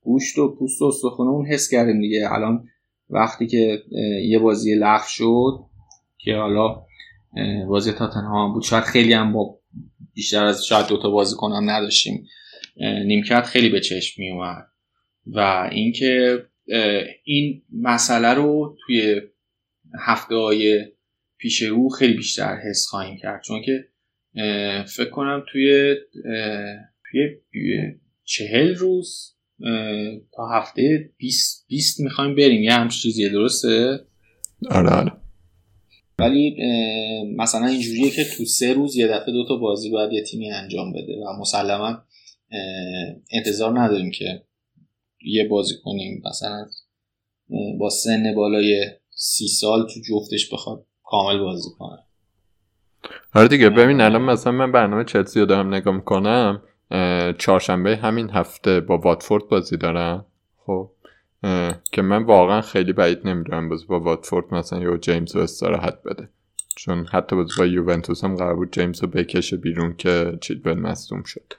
[0.00, 2.32] گوشت و پوست و استخونه اون حس کردیم دیگه.
[2.32, 2.68] الان
[3.10, 3.82] وقتی که
[4.24, 5.58] یه بازی لغو شد
[6.18, 6.82] که حالا
[7.68, 9.58] بازی تاتنهام بود شاید خیلی هم با
[10.14, 12.26] بیشتر از شاید دوتا بازی کنم نداشتیم.
[13.06, 14.66] نیمکت خیلی به چشم می اومد.
[15.26, 16.44] و اینکه
[17.24, 19.20] این مسئله رو توی
[20.06, 20.84] هفته های
[21.38, 23.42] پیش رو خیلی بیشتر حس خواهیم کرد.
[23.42, 23.88] چون که
[24.96, 25.94] فکر کنم توی
[27.10, 27.38] توی
[28.28, 29.34] چهل روز
[30.36, 32.62] تا هفته 20 20 می‌خوایم بریم.
[32.62, 34.00] یه همچین چیزیه درسته؟
[34.70, 35.12] آره آره.
[36.18, 36.56] ولی
[37.36, 40.92] مثلا اینجوریه که تو سه روز یه دفعه دو تا بازی باید یه تیمی انجام
[40.92, 42.02] بده و مسلما
[43.32, 44.42] انتظار نداریم که
[45.22, 46.22] یه بازی کنیم.
[46.30, 46.66] مثلا
[47.78, 51.98] با سن بالای سی سال تو جفتش بخواد کامل بازی کنه.
[53.34, 56.62] آره دیگه ببین الان مثلا من برنامه چلسی رو دارم نگاه می‌کنم.
[57.38, 60.24] چهارشنبه همین هفته با واتفورد بازی دارم.
[60.66, 60.90] خب
[61.92, 66.28] که من واقعا خیلی بعید نمی‌دونم بازی با واتفورد مثلا یه جیمز رو استراحت بده.
[66.76, 71.22] چون حتی بازی با یوونتوس هم قرار بود جیمز رو بکشه بیرون که چیلول مصدوم
[71.22, 71.52] شد.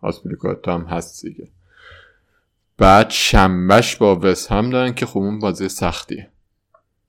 [0.00, 1.48] آسپلیکوتا هم هست دیگه.
[2.78, 6.30] بعد شنبهش با وست هم دارن که خوب بازی سختیه.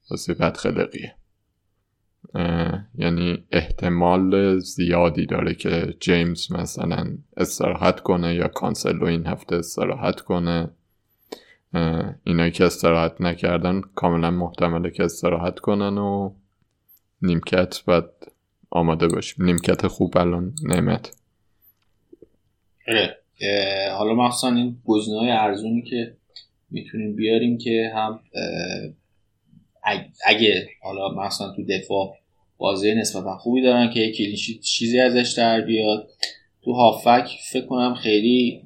[0.10, 1.16] بازی بد خلقیه.
[2.98, 10.70] یعنی احتمال زیادی داره که جیمز مثلا استراحت کنه یا کانسلو این هفته استراحت کنه
[12.24, 16.34] اینایی که استراحت نکردن کاملا محتمله که استراحت کنن و
[17.22, 18.06] نیمکت باید
[18.70, 21.16] آماده باشیم نیمکت خوب الان نعمت.
[23.98, 26.16] حالا مخصوصا این گزینه های ارزونی که
[26.72, 28.20] می‌تونیم بیاریم که هم
[30.26, 32.18] اگه حالا مثلا تو دفاع
[32.64, 36.10] بازی نسبتا خوبی دارن که کلینشیت چیزی ازش در بیاد.
[36.64, 38.62] تو هافک فکر کنم خیلی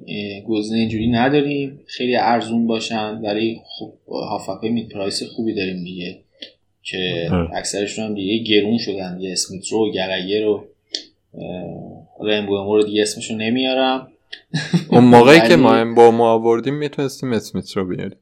[0.48, 1.80] گزینه اینجوری نداریم.
[1.86, 6.18] خیلی ارزون باشن ولی خب هافک مید پرایس خوبی داریم دیگه
[6.82, 9.18] که اکثرشون هم دیگه گرون شدن.
[9.18, 10.64] دیگه اسمیت رو گرگر رو
[12.20, 14.08] رنبو رو دیگه اسمشو نمیارم.
[14.90, 18.18] اون موقعی که ما با ما آوردیم می‌تونستیم اسمیت رو بیاریم.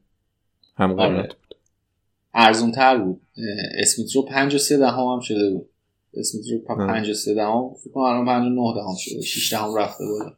[0.77, 1.33] هم قیمت
[2.37, 3.21] ارزون تر بود.
[3.79, 5.69] اسمیت رو پنج و سه دهم هم شده بود.
[6.15, 9.53] اسمیت رو پنج و سه دهم فکر کنم الان پنج و نه دهم شده شیش
[9.53, 10.33] دهم رفته بود.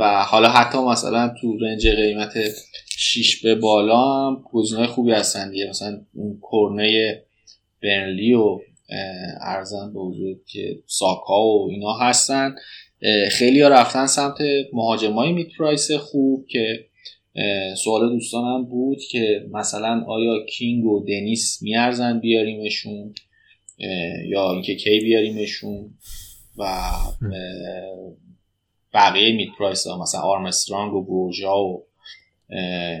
[0.00, 2.34] و حالا حتی مثلا تو رنج قیمت
[2.86, 5.66] 6 به بالا هم گزینه‌های خوبی هستن دیگه.
[5.68, 7.22] مثلا اون کرنه
[7.82, 8.58] برنلی و
[9.40, 12.54] ارزن به وجود که ساکا و اینا هستن.
[13.30, 14.38] خیلی ها رفتن سمت
[14.72, 16.84] مهاجمای میت پرایس خوب که
[17.76, 23.14] سوال دوستانم بود که مثلا آیا کینگ و دنیس میارزن بیاریمشون؟
[24.28, 25.90] یا اینکه کی بیاریمشون؟
[26.58, 26.64] و
[28.94, 31.86] بقیه میت پرایس ها مثلا آرمسترانگ و بروژا و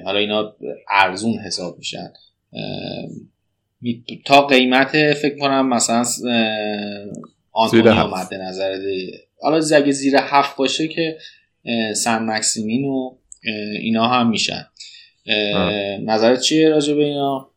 [0.04, 0.56] حالا اینا
[0.90, 2.12] ارزون حساب میشن.
[4.24, 6.04] تا قیمت فکر کنم مثلا
[7.52, 8.76] آنتونیو مد نظر
[9.42, 11.18] حالا اگه زیر هفت باشه که
[11.94, 13.16] سن مکسیمین و
[13.82, 14.66] اینا هم میشن.
[16.04, 17.50] نظرت چیه راجع به اینا؟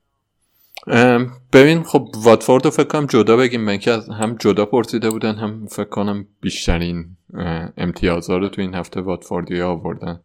[1.54, 3.62] ببین خب واتفورد رو فکر کنم جدا بگیم.
[3.62, 7.06] من که هم جدا پرسیده بودن هم فکر کنم بیشترین
[7.78, 10.20] امتیازها رو تو این هفته واتفوردی آوردن.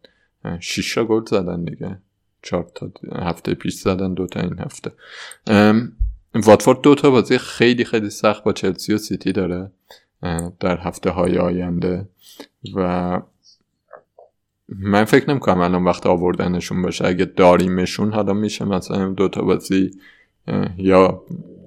[0.59, 1.97] شیشا گل زدن دیگه.
[2.41, 4.91] چهار تا هفته پیش زدن دوتا این هفته.
[6.35, 9.71] واتفورد دو تا بازی خیلی خیلی سخت با چلسی و سیتی داره
[10.59, 12.09] در هفته های آینده.
[12.75, 13.21] و
[14.69, 17.05] من فکر نمی کنم الان وقت آوردنشون باشه.
[17.05, 19.91] اگه داریمشون حالا میشه مثلا دو تا بازی
[20.77, 21.23] یا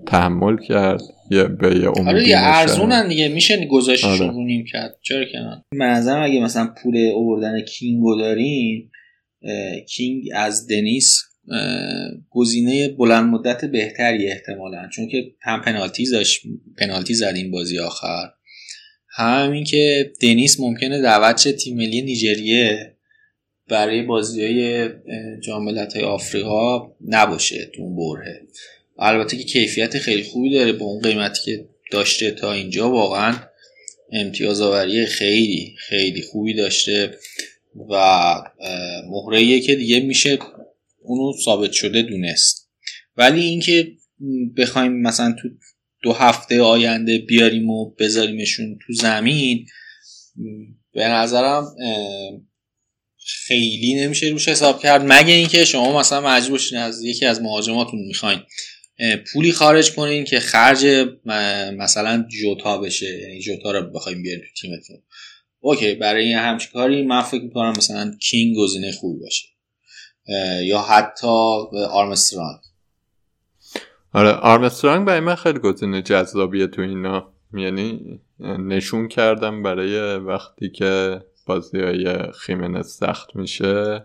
[0.07, 3.29] تحمل کرد یا به یه امیدی آره ارزونن دیگه.
[3.29, 4.37] میشه گذاشتشون آره.
[4.37, 4.97] رو نیم کرد.
[5.03, 8.91] چرا کنن منظرم اگه مثلا پول آوردن کینگو دارین
[9.89, 11.23] کینگ از دنیس
[12.31, 14.89] گزینه بلند مدت بهتری احتمالا.
[14.89, 16.41] چون که هم پنالتی زش
[16.79, 18.31] پنالتی زد این بازی آخر.
[19.13, 22.97] همین که دنیس ممکنه دعوت تیم ملی نیجریه
[23.69, 24.89] برای بازی های
[25.41, 28.43] جاملت های آفریقا نباشه تو اون بره.
[28.99, 33.37] البته که کیفیت خیلی خوبی داره با اون قیمتی که داشته تا اینجا واقعا
[34.13, 37.19] امتیاز آوری خیلی خیلی خوبی داشته
[37.91, 38.35] و
[39.09, 40.39] مهره که دیگه میشه
[41.03, 42.71] اونو ثابت شده دونست.
[43.17, 43.93] ولی اینکه
[44.57, 45.49] بخوایم مثلا تو
[46.03, 49.67] دو هفته آینده بیاریم و بذاریمشون تو زمین
[50.93, 51.77] به نظرم
[53.47, 55.03] خیلی نمیشه روش حساب کرد.
[55.05, 58.41] مگه اینکه شما مثلا مجبور باشین از یکی از مهاجماتون می‌خواین
[59.33, 60.87] پولی خارج کنین که خرج
[61.77, 65.03] مثلا جوتا بشه یعنی جوتا رو بخوایم بیاریم تو تیمتون.
[65.61, 69.49] OK برای این همچین کاری من فکر می‌کنم مثلا کینگ گزینه خوبی باشه
[70.63, 71.27] یا حتی
[71.91, 72.61] آرمسترانگ.
[74.13, 77.29] آره آرمسترانگ برای من خیلی گزینه جذابیه تو اینا.
[77.55, 84.05] یعنی نشون کردم برای وقتی که بازی های خیمنز سخت میشه.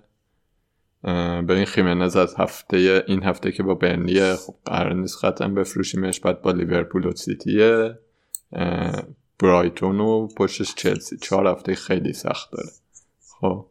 [1.03, 6.41] ببین خیمنز از هفته این هفته که با برنلیه خب قرار نیست خب بفروشیمش بعد
[6.41, 7.99] با لیورپول و سیتیه.
[9.39, 11.17] برایتون و پشتش چلسی.
[11.17, 12.69] چهار هفته خیلی سخت داره.
[13.41, 13.65] خب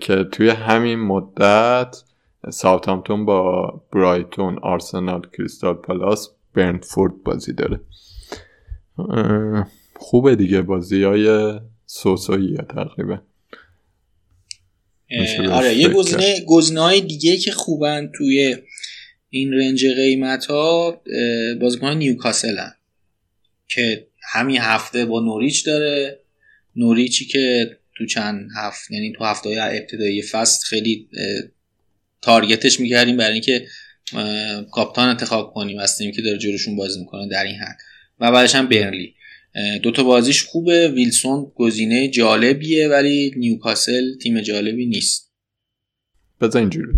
[0.00, 2.02] که توی همین مدت
[2.50, 7.80] ساوتامتون با برایتون آرسنال کریستال پالاس برنفورد بازی داره.
[9.96, 13.22] خوبه دیگه بازی های سوسویی تقریبا.
[15.50, 18.56] آره یه گزینه گزینه های دیگه که خوبن توی
[19.30, 21.02] این رنج قیمت ها
[21.60, 22.72] بازیکن نیوکاسل هم.
[23.68, 26.18] که همین هفته با نوریچ داره.
[26.76, 31.08] نوریچی که تو چند هفته یعنی تو هفته های ابتدایی فصل خیلی
[32.22, 33.66] تارگتش می‌کردیم برای اینکه
[34.72, 37.76] کاپتان انتخاب کنیم از تیمی که داره جلوشون بازی می‌کنه در این حد.
[38.20, 39.14] و بعدش هم برنلی.
[39.82, 40.88] دوتا بازیش خوبه.
[40.88, 45.32] ویلسون گزینه جالبیه ولی نیوکاسل تیم جالبی نیست.
[46.40, 46.92] بذار اینجوری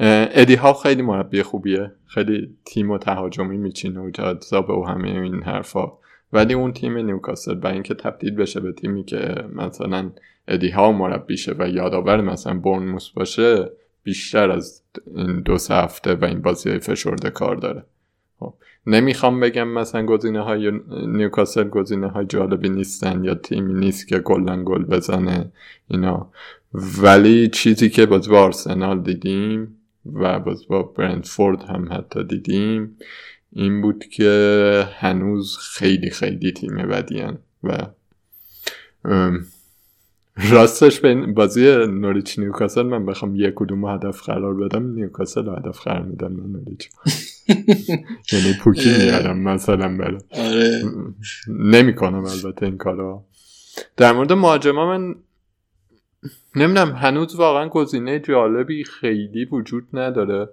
[0.00, 1.90] ادی ها خیلی مربی خوبیه.
[2.06, 5.92] خیلی تیم و تهاجمی میچینه و جذاب و همه این حرفا.
[6.32, 10.12] ولی اون تیم نیوکاسل برای اینکه تبدیل بشه به تیمی که مثلا
[10.48, 13.70] ادی ها مربیشه و یادآور مثلا برنموس باشه
[14.02, 14.82] بیشتر از
[15.16, 17.84] این دو سه هفته و این بازی فشرده کار داره
[18.38, 18.54] خب.
[18.86, 20.72] نمی‌خوام بگم مثلا گزینه های
[21.06, 25.52] نیوکاسل گزینه های جالبی نیستن یا تیمی نیست که گلن گل بزنه
[25.88, 26.30] اینا
[27.02, 29.76] ولی چیزی که باز با آرسنال دیدیم
[30.14, 32.96] و باز با برندفورد هم حتی دیدیم
[33.52, 37.86] این بود که هنوز خیلی خیلی تیم بدیان و
[40.36, 46.02] راستش به بازی نوریچ نیوکاسل من بخوام یک کدوم هدف قرار بدم نیوکاسل هدف قرار
[46.02, 46.90] میدم من نوریچ
[48.32, 50.18] یعنی پوکی میارم مثلا بله.
[50.30, 50.82] آره.
[51.48, 53.24] نمی کنم البته این کارا
[53.96, 55.14] در مورد مهاجما من
[56.56, 60.48] نمی‌دونم هنوز واقعا گزینه جالبی خیلی وجود نداره.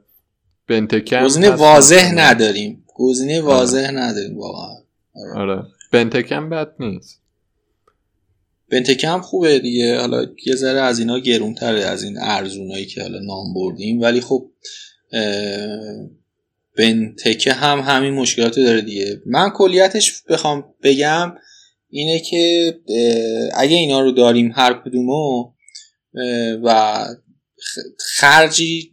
[0.68, 2.84] بنتکم گزینه واضح نداریم.
[2.96, 3.48] گزینه آره.
[3.48, 4.76] واضح نداریم واقعا.
[5.16, 5.64] آره, آره.
[5.92, 7.22] بنتکم بد نیست.
[8.70, 10.00] بنتکم خوبه دیگه.
[10.00, 14.02] حالا یه ذره از اینا گرونتره از این ارزونایی که حالا نام بردیم.
[14.02, 14.52] ولی خب
[16.78, 19.22] بنتکه هم همین مشکلات داره دیگه.
[19.26, 21.34] من کلیتش بخوام بگم
[21.90, 22.74] اینه که
[23.54, 25.52] اگه اینا رو داریم هر کدومو
[26.64, 27.06] و
[28.16, 28.92] خرجی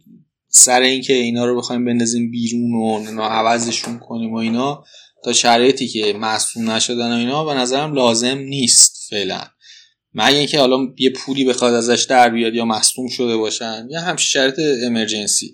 [0.49, 2.73] سر اینکه اینا رو بخوایم بندازیم بیرون
[3.17, 4.83] و عوضشون کنیم و اینا
[5.23, 9.41] تا شرایطی که مصوم نشدن و اینا به نظرم لازم نیست فعلا.
[10.15, 14.25] مگه اینکه حالا یه پولی بخواد ازش در بیاد یا مصدوم شده باشن یا همچین
[14.25, 15.53] شرط امرجنسی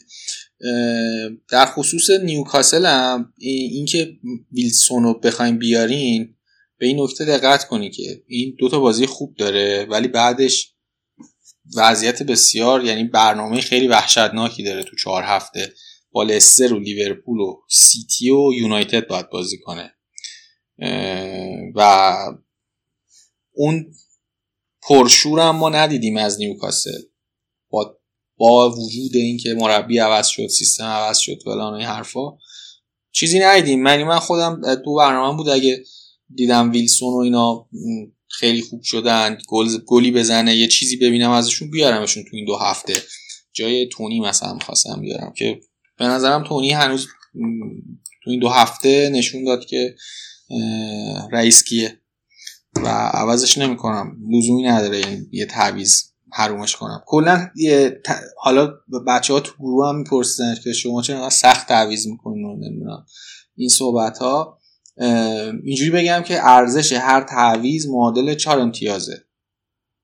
[1.50, 4.18] در خصوص نیوکاسل هم اینکه
[4.52, 6.36] ویلسون رو بخوایم بیارین
[6.78, 10.74] به این نکته دقت کنی که این دوتا بازی خوب داره ولی بعدش
[11.76, 15.74] وضعیت بسیار یعنی برنامه خیلی وحشتناکی داره تو چهار هفته.
[16.12, 19.96] با لستر و لیورپول و سیتی و یونایتد باید بازی کنه.
[21.76, 22.16] و
[23.54, 23.94] اون
[24.82, 27.02] پرشور هم ما ندیدیم از نیوکاسل.
[27.70, 27.98] با
[28.38, 32.38] با وجود اینکه مربی عوض شد سیستم عوض شد فلان این حرفا
[33.12, 33.84] چیزی ندیدیم.
[33.84, 35.84] من من خودم دو برنامه بود اگه
[36.36, 37.70] دیدم ویلسون و اینا
[38.28, 42.94] خیلی خوب شدن گل گلی بزنه یه چیزی ببینم ازشون بیارمشون تو این دو هفته.
[43.54, 45.62] جای تونی مثلا خواستم بیارم که
[45.98, 47.08] به نظرم تونی هنوز
[48.24, 49.96] تو این دو هفته نشون داد که
[51.32, 52.01] رئیس کیه.
[52.76, 54.18] و عوضش نمی‌کنم.
[54.30, 56.04] لزومی نداره یعنی یه تعویض
[56.34, 57.04] حرومش کنم.
[57.06, 57.50] کلا
[58.38, 58.74] حالا
[59.08, 63.06] بچه ها تو گروه هم می‌پرسن که شما چرا سخت تعویض می‌کنین نمی‌دونم
[63.56, 64.58] این صحبت ها
[65.64, 69.26] اینجوری بگم که ارزش هر تعویض معادل چهار امتیازه.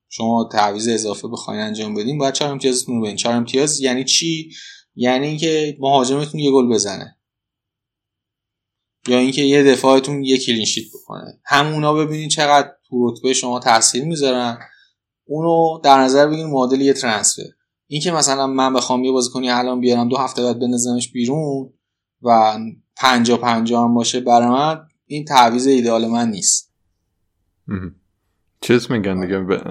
[0.08, 3.16] شما تعویض اضافه بخواین انجام بدین باید چهار امتیازتون رو بدین.
[3.16, 4.50] چهار امتیاز یعنی چی؟
[4.94, 7.17] یعنی اینکه مهاجمتون یه گل بزنه.
[9.06, 11.40] یا اینکه یه دفاعتون یه clean sheet بکنه.
[11.44, 14.58] همونا ببینید چقدر تو رتبه شما تاثیر می‌ذارن.
[15.24, 17.42] اونو در نظر بگیرید معادل یه transfer.
[17.86, 21.72] اینکه مثلا من بخوام یه بازیکنی الان بیارم دو هفته بعد بندازمش بیرون
[22.22, 22.58] و
[22.96, 26.72] پنجا پنجا هم باشه برای من این تعویض ایدئال من نیست.
[28.60, 29.62] چیز میگن دیگه به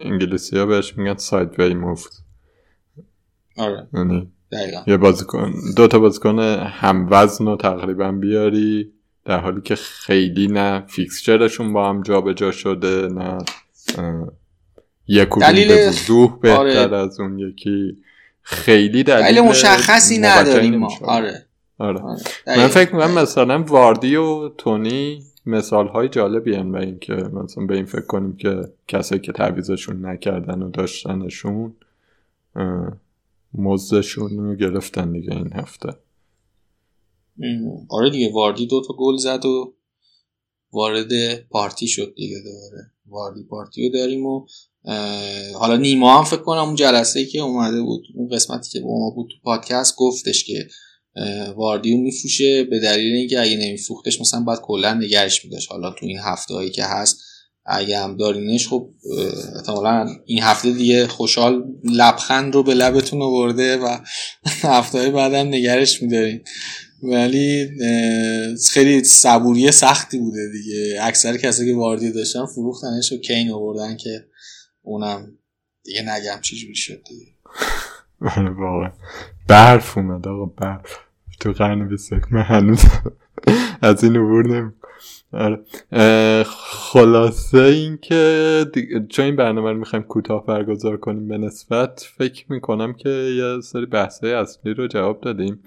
[0.00, 2.24] انگلیسی ها بهش میگن sideways move.
[3.56, 3.88] آره.
[3.94, 8.92] یعنی دقیقا یه بازیکن دو تا بازیکن هم وزن رو تقریبا بیاری
[9.24, 13.38] در حالی که خیلی نه فیکسچرشون با هم جابجا جا شده نه
[15.08, 16.96] یک دلیل به وضوح بهتر آره.
[16.96, 17.96] از اون یکی
[18.42, 21.44] خیلی دلیل, دلیل مشخصی نداریم ما آره
[21.78, 22.00] آره.
[22.00, 22.20] آره.
[22.46, 27.66] من فکر می‌کنم مثلا واردی و تونی مثال های جالبی هم به این که مثلا
[27.66, 31.74] به این فکر کنیم که کسایی که تعویزشون نکردن و داشتنشون
[33.54, 35.88] مزدشون رو گرفتن دیگه این هفته.
[37.90, 39.74] آره دیگه واردی دو تا گل زد و
[40.72, 42.90] وارد پارتی شد دیگه دوباره.
[43.06, 44.46] واردی پارتی رو داریم و
[45.54, 49.10] حالا نیما هم فکر کنم اون جلسه که اومده بود اون قسمتی که با ما
[49.10, 50.68] بود تو پادکست گفتش که
[51.56, 55.72] واردیو میفوشه به دلیل اینکه اگه نمیفروختش مثلا باید کلا نگرش میداشت.
[55.72, 57.20] حالا تو این هفته هایی که هست
[57.70, 58.90] اگه هم دارینش خب
[59.56, 63.98] احتمالا این هفته دیگه خوشحال لبخند رو به لبتون آورده و
[64.62, 66.40] هفته های بعد هم نگرش میدارین.
[67.02, 67.70] ولی
[68.70, 70.98] خیلی صبوری سختی بوده دیگه.
[71.02, 74.24] اکثر کسایی که واردی داشتن فروختنش و کین آوردن که
[74.82, 75.26] اونم
[75.84, 77.26] دیگه نگم چی شد دیگه.
[78.20, 78.92] آره، واقعا.
[79.48, 80.96] برف اومد آقا برف.
[81.40, 82.80] تو قرن بیست من هنوز
[83.82, 84.72] از این عبور
[85.32, 85.60] آره.
[86.46, 88.66] خلاصه این که
[89.08, 93.86] چون این برنامه رو می‌خوایم کوتاه برگزار کنیم به نسبت فکر می‌کنم که یه سری
[93.86, 95.62] بحثه اصلی رو جواب دادیم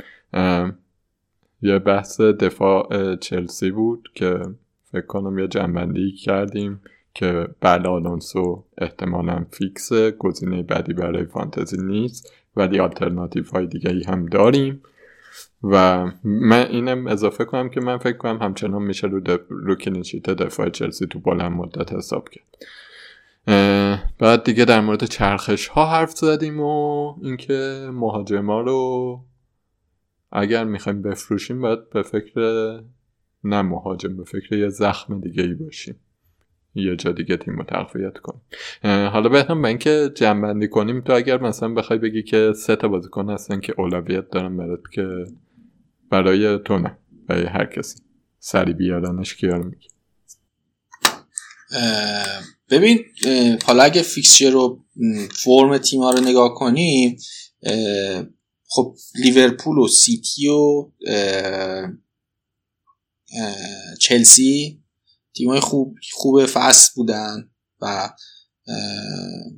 [1.61, 4.39] یه بحث دفاع چلسی بود که
[4.91, 6.81] فکر کنم یه جنبندی کردیم
[7.13, 14.25] که بله آلونسو احتمالا فیکس گزینه بعدی برای فانتزی نیست ولی آلترناتیو های دیگه هم
[14.25, 14.81] داریم
[15.63, 19.39] و من اینم اضافه کنم که من فکر کنم همچنان میشه رو, دف...
[19.49, 19.75] رو
[20.33, 22.57] دفاع چلسی تو بلند مدت حساب کرد.
[24.19, 29.19] بعد دیگه در مورد چرخش ها حرف زدیم و اینکه مهاجما رو
[30.31, 32.39] اگر می‌خوایم بفروشیم باید به فکر
[33.43, 35.95] نه مهاجم به فکر یه زخم دیگه ای باشیم.
[36.75, 38.41] یه جا دیگه تیم رو تقویت کنیم.
[38.83, 43.29] حالا بهترم به اینکه جنبندی کنیم تو اگر مثلا بخوای بگی که سه تا بازیکن
[43.29, 45.25] هستن که اولویت دارن برات که
[46.11, 46.97] برای تو نه
[47.27, 47.99] برای هر کسی.
[48.39, 49.87] سری بیارنش کیا رو میگی.
[52.69, 53.05] ببین
[53.65, 54.83] حالا اگه fixture رو
[55.33, 57.17] فرم تیم ها رو نگاه کنیم
[58.67, 60.91] خب لیورپول و سیتی و
[63.99, 64.83] چلسی
[65.35, 67.49] تیمای خوب خوب فصل بودن
[67.81, 68.09] و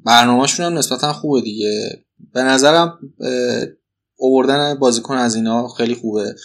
[0.05, 2.03] برنامهشون هم نسبتا خوبه دیگه.
[2.33, 2.99] به نظرم
[4.15, 6.35] اووردن بازیکن از اینا خیلی خوبه.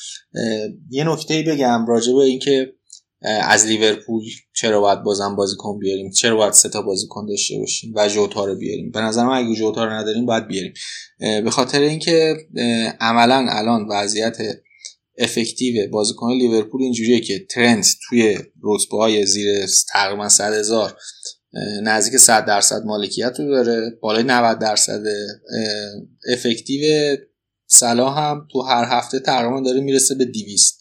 [0.90, 2.72] یه نکته بگم راجع به اینکه
[3.22, 4.22] از لیورپول
[4.54, 8.54] چرا باید بازم بازیکن بیاریم؟ چرا باید سه تا بازیکن داشته باشیم و جوتا رو
[8.54, 10.72] بیاریم؟ به نظرم اگه جوتا رو نداریم باید بیاریم.
[11.18, 12.36] به خاطر اینکه
[13.00, 14.36] عملا الان وضعیت
[15.18, 20.96] افکتیو بازیکن لیورپول اینجوریه که ترنت توی رتبه های زیر تقریبا 100 هزار
[21.82, 25.02] نزدیک 100 درصد مالکیت رو داره بالای 90 درصد
[26.32, 27.16] افکتیو
[27.70, 30.80] صلاح هم تو هر هفته تقریبا داره می‌رسه به 200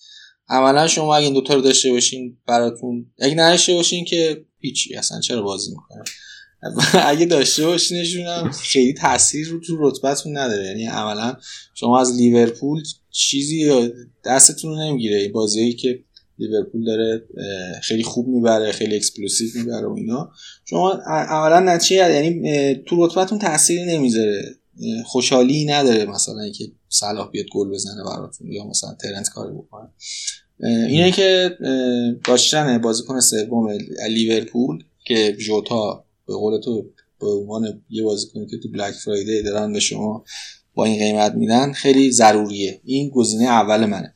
[0.50, 5.20] عملا شما اگه این دوتا رو داشته باشین براتون اگه نداشته باشین که هیچی اصلا
[5.20, 6.04] چرا بازی می‌کنه
[7.12, 10.66] اگه داشته باشینشون هم خیلی تاثیر رو تو رتبتون نداره.
[10.66, 11.36] یعنی عملا
[11.74, 13.90] شما از لیورپول چیزی
[14.26, 15.30] دستتون رو نمی‌گیره.
[15.30, 16.04] بازیایی که
[16.40, 17.24] لیورپول داره
[17.84, 20.32] خیلی خوب می‌بره خیلی explosive می‌بره و اینا.
[20.66, 24.56] شما عملا نتیجه یعنی تو رتبتون تاثیری نمی‌ذاره.
[25.06, 29.90] خوشحالی نداره مثلا اینکه صلاح بیاد گل بزنه براتون یا مثلا ترنت کاری بکنه.
[30.90, 31.58] اینه که
[32.24, 33.70] داشتن بازیکن سوم
[34.10, 36.86] لیورپول که جوتا به قول تو
[37.20, 40.24] به عنوان یه بازیکنی که تو Black Friday دارن به شما
[40.74, 42.82] با این قیمت میدن خیلی ضروریه.
[42.84, 44.14] این گزینه اول منه.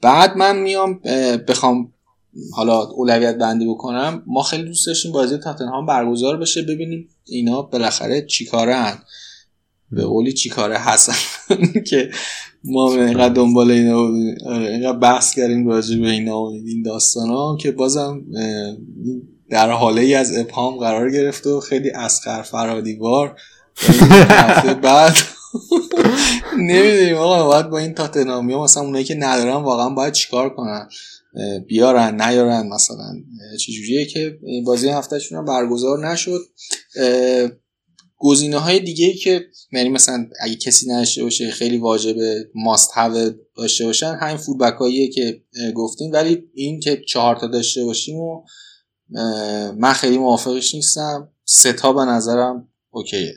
[0.00, 1.00] بعد من میام
[1.48, 1.92] بخوام
[2.52, 4.22] حالا اولویت بندی بکنم.
[4.26, 6.62] ما خیلی دوست داشتیم بازی تاتنهام برگزار بشه.
[6.62, 8.98] ببینیم اینا بالاخره چیکاره هن
[9.92, 11.14] به قولی چیکاره هستن
[11.90, 12.10] که
[12.64, 14.00] ما اینقدر دنبال اینا
[14.46, 18.24] آره، اینقدر بحث کردیم راجع به اینا و این داستان ها که بازم
[19.50, 23.36] در حاله ای از ابهام قرار گرفت و خیلی اسخر فرادیوار.
[23.76, 25.14] هفته بعد
[26.68, 30.88] نمی‌دونیم آقا باید با این تاتنامی ها مثلا اونایی که ندارن واقعا باید چیکار کنن؟
[31.66, 33.14] بیارن نیارن مثلا
[33.60, 36.40] چجوریه که بازی هفتهشون هم برگزار نشد.
[38.22, 43.84] گزینه های دیگه که یعنی مثلا اگه کسی نداشته باشه خیلی واجبه ماست هاو داشته
[43.84, 44.38] باشن همین
[44.78, 45.42] هاییه که
[45.74, 48.42] گفتیم ولی این که چهار تا داشته باشیم و
[49.78, 51.28] من خیلی موافقش نیستم.
[51.44, 53.34] سه تا به نظرم اوکیه.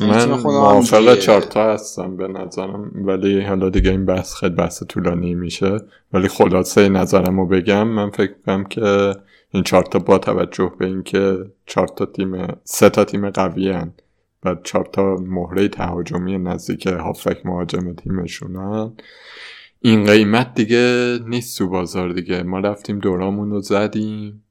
[0.00, 3.06] من موافق چارتا هستم به نظرم.
[3.06, 5.78] ولی حالا دیگه این بحث خیلی بحث طولانی میشه.
[6.12, 7.88] ولی خلاصه نظرم رو بگم.
[7.88, 9.14] من فکر کنم که
[9.50, 13.92] این چارتا با توجه به اینکه چارتا تیم سه تا تیم قوی هن
[14.44, 18.92] و چارتا مهره تهاجمی نزدیک هافک مهاجم تیمشونن
[19.82, 22.42] این قیمت دیگه نیست تو بازار دیگه.
[22.42, 24.44] ما رفتیم دورامون رو زدیم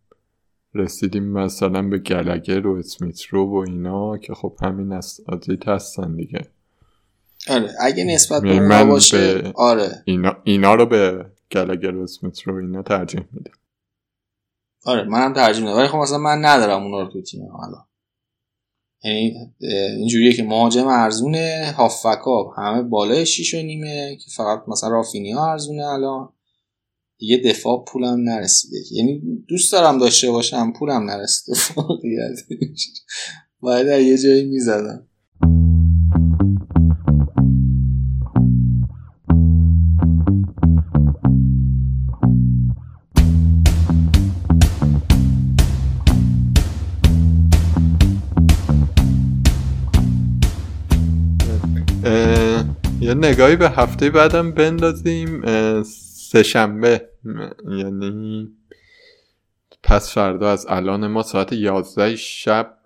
[0.76, 6.47] رسیدیم مثلا به گلگر و اسمیت رو و اینا که خب همین ازیت هستن دیگه.
[7.50, 9.89] آره اگه نسبت به اونا باشه آره.
[10.06, 13.59] اینا, اینا رو به گلگر و اسمیت رو اینا ترجیح میدم.
[14.90, 17.86] آره منم ترجیح میدم ولی خب مثلا من ندارم اونا رو تو تیم حالا.
[19.04, 19.34] یعنی
[19.98, 22.50] اینجوریه که مهاجم ارزونه هافکا.
[22.58, 26.34] همه بالای 6 و نیمه که فقط مثلا رافینیا ارزونه الان.
[27.18, 28.78] دیگه دفاع پولم نرسیده.
[28.92, 31.58] یعنی دوست دارم داشته باشم پولم نرسیده.
[33.62, 35.09] باید در یه جایی می‌زدم.
[53.20, 55.44] نگاهی به هفته بعدم بندازیم
[56.32, 57.10] سهشنبه.
[57.66, 58.52] یعنی
[59.84, 62.78] پس فردا از الان ما ساعت 11 شب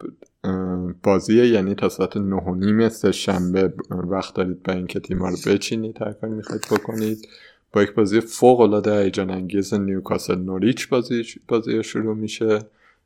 [1.04, 1.48] بازیه.
[1.48, 3.74] یعنی تا ساعت 9 و نیم سهشنبه.
[3.90, 7.28] وقت دارید به اینکه تیما رو بچینید هر کاری می‌خواید بکنید.
[7.74, 12.60] با یک بازی فوق العاده هیجان انگیز نیوکاسل نوریچ بازی بازی شروع میشه.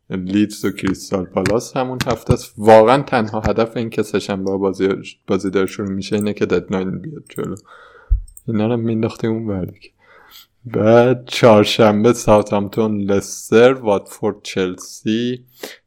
[0.09, 2.53] لیدز و کریستال پالاس همون هفته است.
[2.57, 4.89] واقعا تنها هدف این که سهشنبه بازی
[5.27, 7.55] بازی داره شروع میشه اینه که deadline بیاد جلو.
[8.47, 9.91] اینا رو مینداختیم اون بردی
[10.65, 15.45] بعد چهارشنبه ساوثهامپتون لستر واتفورد چلسی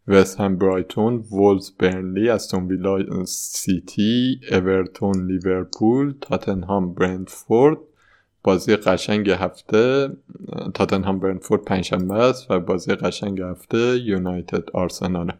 [0.09, 7.79] وست هم برایتون وولز برنلی استون ویلا سیتی اورتون لیورپول تاتنهام برندفورد
[8.43, 10.09] بازی قشنگ هفته
[10.75, 15.33] تاتنهام برندفورد پنجشنبه است و بازی قشنگ هفته یونایتد آرسنال.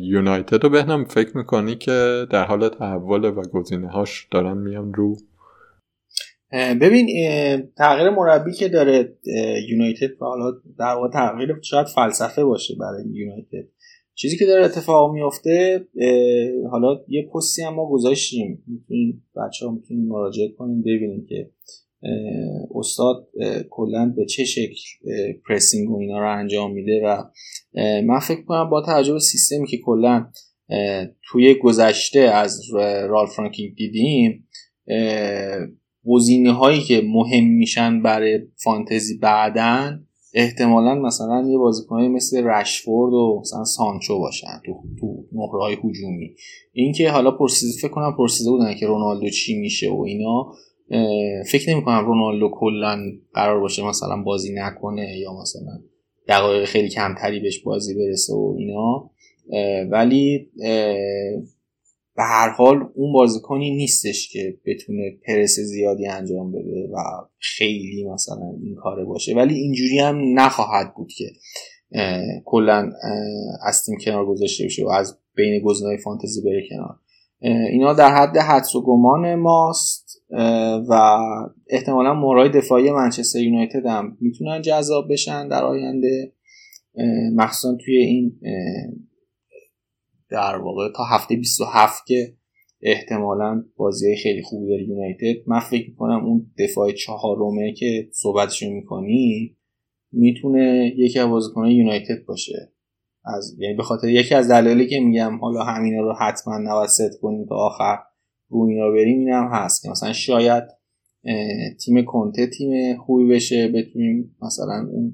[0.00, 5.16] یونایتد رو بهنم فکر می‌کنی که در حال تحول و گزینه هاش دارن میان رو؟
[6.52, 7.06] ببین
[7.76, 9.16] تغییر مربی که داره
[9.68, 13.68] یونایتد حالا در واقع تغییر شاید فلسفه باشه برای یونایتد.
[14.20, 15.86] چیزی که داره اتفاق میفته
[16.70, 18.62] حالا یه پستی هم ما گذاشتیم.
[18.66, 21.50] می‌تونین بچه ها می‌تونین مراجعه کنیم ببینیم که
[22.74, 23.28] استاد
[23.70, 24.80] کلا به چه شکل
[25.48, 27.24] پرسینگ و اینا رو انجام میده و
[28.00, 30.30] من فکر کنم با توجه به سیستمی که کلا
[31.30, 32.74] توی گذشته از
[33.08, 34.48] رال فرانکینگ دیدیم
[36.06, 43.38] گزینه هایی که مهم میشن برای فانتزی بعدن احتمالا مثلا یه بازیکنی مثل رشفورد و
[43.40, 46.34] مثلا سانچو باشن تو تو مهره های هجومی.
[46.72, 50.52] اینکه حالا پرسیده فکر کنم پرسیده بودن که رونالدو چی میشه و اینا
[51.50, 52.98] فکر نمی کنم رونالدو کلا
[53.34, 55.78] قرار باشه مثلا بازی نکنه یا مثلا
[56.28, 59.10] دقایق خیلی کمتری بهش بازی برسه و اینا.
[59.90, 60.50] ولی
[62.18, 66.96] به هر حال اون بازیکنی نیستش که بتونه پرس زیادی انجام بده و
[67.38, 69.34] خیلی مثلا این کاره باشه.
[69.34, 71.24] ولی اینجوری هم نخواهد بود که
[72.44, 72.92] کلا
[73.66, 76.96] از تیم کنار گذاشته بشه و از بین گزینه‌های فانتزی بره کنار.
[77.70, 80.22] اینا در حد حدس و گمان ماست
[80.88, 81.18] و
[81.70, 86.32] احتمالا مورای دفاعی منچستر یونایتد هم می‌تونن جذاب بشن در آینده.
[87.34, 88.40] مخصوصا توی این
[90.30, 92.34] در واقع تا هفته 27 که
[92.82, 99.56] احتمالا بازی خیلی خوبی داره یونایتد من فکر می‌کنم اون دفاع چهارمه که صحبتشو می‌کنی
[100.12, 102.72] می‌تونه یکی از بازیکنان یونایتد باشه.
[103.24, 107.46] از یعنی به خاطر یکی از دلایلی که میگم حالا همینا رو حتما ست کنیم
[107.46, 107.98] تا آخر
[108.48, 110.64] رو اینا بریم اینم هست که مثلا شاید
[111.84, 115.12] تیم کنته تیم خوبی بشه بتونیم مثلا اون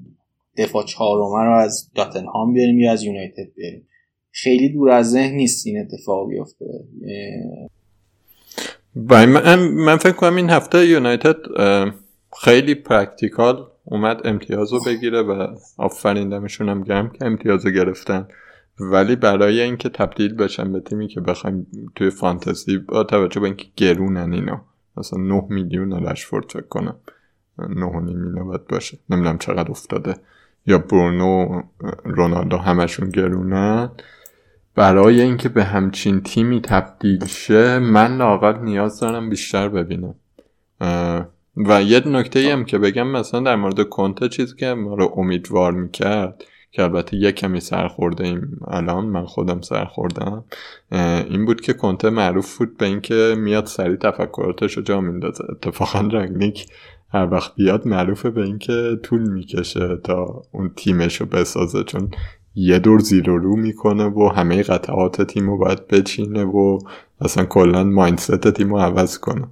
[0.57, 3.87] دفاع چهارمه رو از تاتنهام بیاریم یا از یونایتد بیاریم.
[4.37, 6.65] خیلی دور از ذهن نیست این اتفاق بیفته.
[8.95, 11.35] من, من فکر کنم این هفته یونایتد
[12.41, 18.27] خیلی practical اومد امتیاز رو بگیره و آفرین دمشون هم گرم که امتیاز رو گرفتن.
[18.79, 23.65] ولی برای اینکه تبدیل بشن به تیمی که بخوایم توی فانتزی با توجه به اینکه
[23.75, 24.61] گرونن اینا
[24.97, 26.95] مثلا 9 میلیون رشفورد فکر کنم.
[27.57, 28.97] 9 میلیون باید باشه.
[29.09, 30.15] نمی‌دونم چقدر افتاده.
[30.65, 31.61] یا برونو
[32.03, 33.89] رونالدو همشون گرونن.
[34.75, 40.15] برای اینکه به همچین تیمی تبدیل شه من لاقل نیاز دارم بیشتر ببینم.
[41.55, 45.71] و یه نکته هم که بگم مثلا در مورد کنته چیزی که ما رو امیدوار
[45.71, 50.43] می‌کرد که البته یه کمی سرخورده ایم الان من خودم سرخوردم
[51.29, 55.43] این بود که کنته معروف بود به اینکه میاد سریع تفکراتش رو جا میندازه.
[55.51, 56.65] اتفاقا رنگنیک
[57.13, 62.11] هر وقت بیاد معروفه به اینکه طول می‌کشه تا اون تیمش رو بسازه چون
[62.55, 66.79] یه دور زیر و رو می‌کنه و همه قطعات تیم رو باید بچینه و
[67.21, 69.47] اصلا کلا مایندست تیم رو عوض کنه.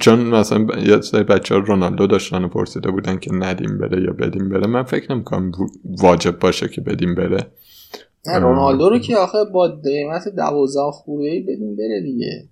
[0.00, 4.12] چون مثلا یه سری بچه ها رونالدو داشتن و پرسیده بودن که ندیم بره یا
[4.12, 4.66] بدیم بره.
[4.66, 5.52] من فکر نمی‌کنم
[5.84, 7.46] واجب باشه که بدیم بره.
[8.26, 12.44] نه رونالدو رو که آخه با قیمت دوازده خوبه بدیم بره دیگه.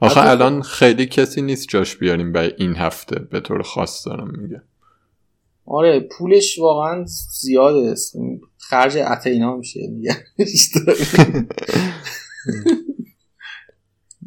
[0.00, 3.18] آخه الان خیلی کسی نیست جاش بیاریم به این هفته.
[3.30, 4.62] به طور خاص دارم میگه
[5.66, 7.04] آره پولش واقعا
[7.40, 7.94] زیاده.
[8.58, 9.80] خرج اتینا میشه.
[9.90, 10.16] میگه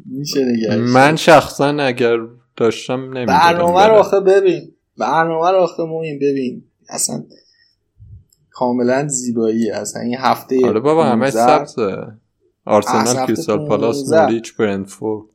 [0.05, 2.17] میشه من شخصا اگر
[2.55, 4.73] داشتم نمی‌دونم برنامه رو آخه ببین.
[4.97, 6.63] برنامه رو آخه مهم ببین.
[6.89, 7.23] اصلا
[8.51, 9.71] کاملا زیبایی.
[9.71, 12.07] اصلا این هفته آره بابا همه سبزه.
[12.65, 15.27] آرسنال کریستال پالاس نوریچ برنتفورد.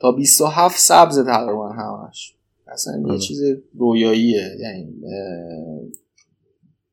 [0.00, 2.35] تا 27 سبز تقریبا همش.
[2.66, 3.18] اصلا یه آره.
[3.18, 3.42] چیز
[3.74, 4.56] رویاییه.
[4.60, 5.00] یعنی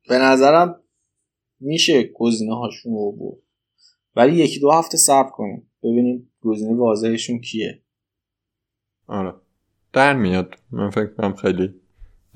[0.08, 0.80] به نظرم
[1.60, 3.42] میشه گزینه هاشون رو بود
[4.16, 5.70] ولی یکی دو هفته صبر کنیم.
[5.82, 7.82] ببینیم گزینه واضحشون کیه.
[9.06, 9.34] آره.
[9.92, 10.54] در میاد.
[10.70, 11.74] من فکر کنم خیلی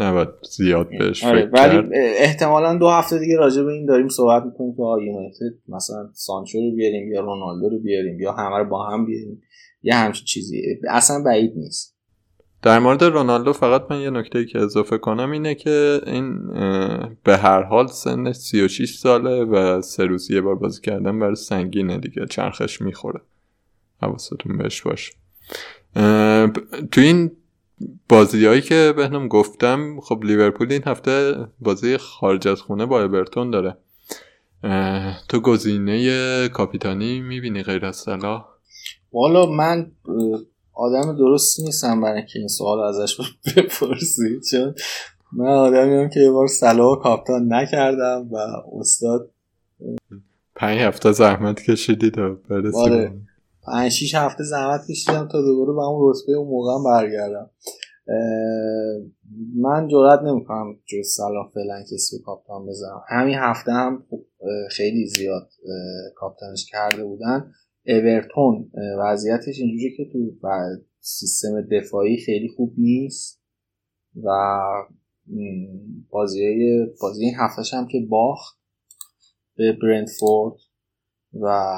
[0.00, 1.46] نباید زیاد بهش آره.
[1.46, 6.58] ولی احتمالا دو هفته دیگه راجع به این داریم صحبت می‌کنیم که یونایتد مثلا سانچو
[6.58, 9.42] رو بیاریم یا رونالدو رو بیاریم یا همه رو با هم بیاریم.
[9.82, 11.97] یه همچین چیزی اصلا بعید نیست.
[12.62, 16.38] در مورد رونالدو فقط من یه نکته که اضافه کنم اینه که این
[17.24, 21.98] به هر حال سن 36 ساله و سه روز یه بار بازی کردن برای سنگینه
[21.98, 22.26] دیگه.
[22.26, 23.20] چرخش می‌خوره.
[24.02, 25.12] حواستون بهش باشه.
[26.92, 27.30] تو این
[28.08, 33.50] بازی هایی که بهنم گفتم خب لیورپول این هفته بازی خارج از خونه با ابرتون
[33.50, 33.76] داره.
[35.28, 38.44] تو گزینه کاپیتانی می‌بینی غیر از صلاح؟
[39.12, 39.92] والا من
[40.78, 43.16] آدم درستی نیستم برای که این سوال ازش
[43.56, 44.74] بپرسید چون
[45.32, 48.36] من آدمی هم که یه بار صلاح کاپتان نکردم و
[48.80, 49.30] استاد
[50.56, 53.12] پنج هفته زحمت کشیدید و برسید آره.
[53.66, 57.50] پنج شیش هفته زحمت کشیدم تا دوباره به اون رتبه اون موقع برگردم.
[59.56, 63.02] من جرات نمی‌کنم جز صلاح فعلا کسی کاپتان بزنم.
[63.08, 64.20] همین هفته هم خب،
[64.70, 65.48] خیلی زیاد
[66.16, 67.52] کاپتانش کرده بودن.
[67.88, 70.18] اورتون وضعیتش اینجوری که تو
[71.00, 73.42] سیستم دفاعی خیلی خوب نیست
[74.24, 74.30] و
[76.10, 76.66] بازی
[77.00, 78.58] بازی این هفتهش هم که باخت
[79.56, 80.56] به برنتفورد
[81.40, 81.68] و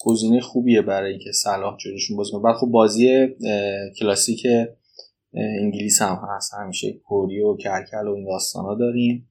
[0.00, 2.42] گزینه خوبیه برای اینکه صلاح جلوشون بازی کنه.
[2.42, 3.28] بعد خب بازی
[3.98, 4.46] کلاسیک
[5.34, 6.54] انگلیس هم هست.
[6.54, 9.28] همیشه کوری و کرکل و این داستانا داریم.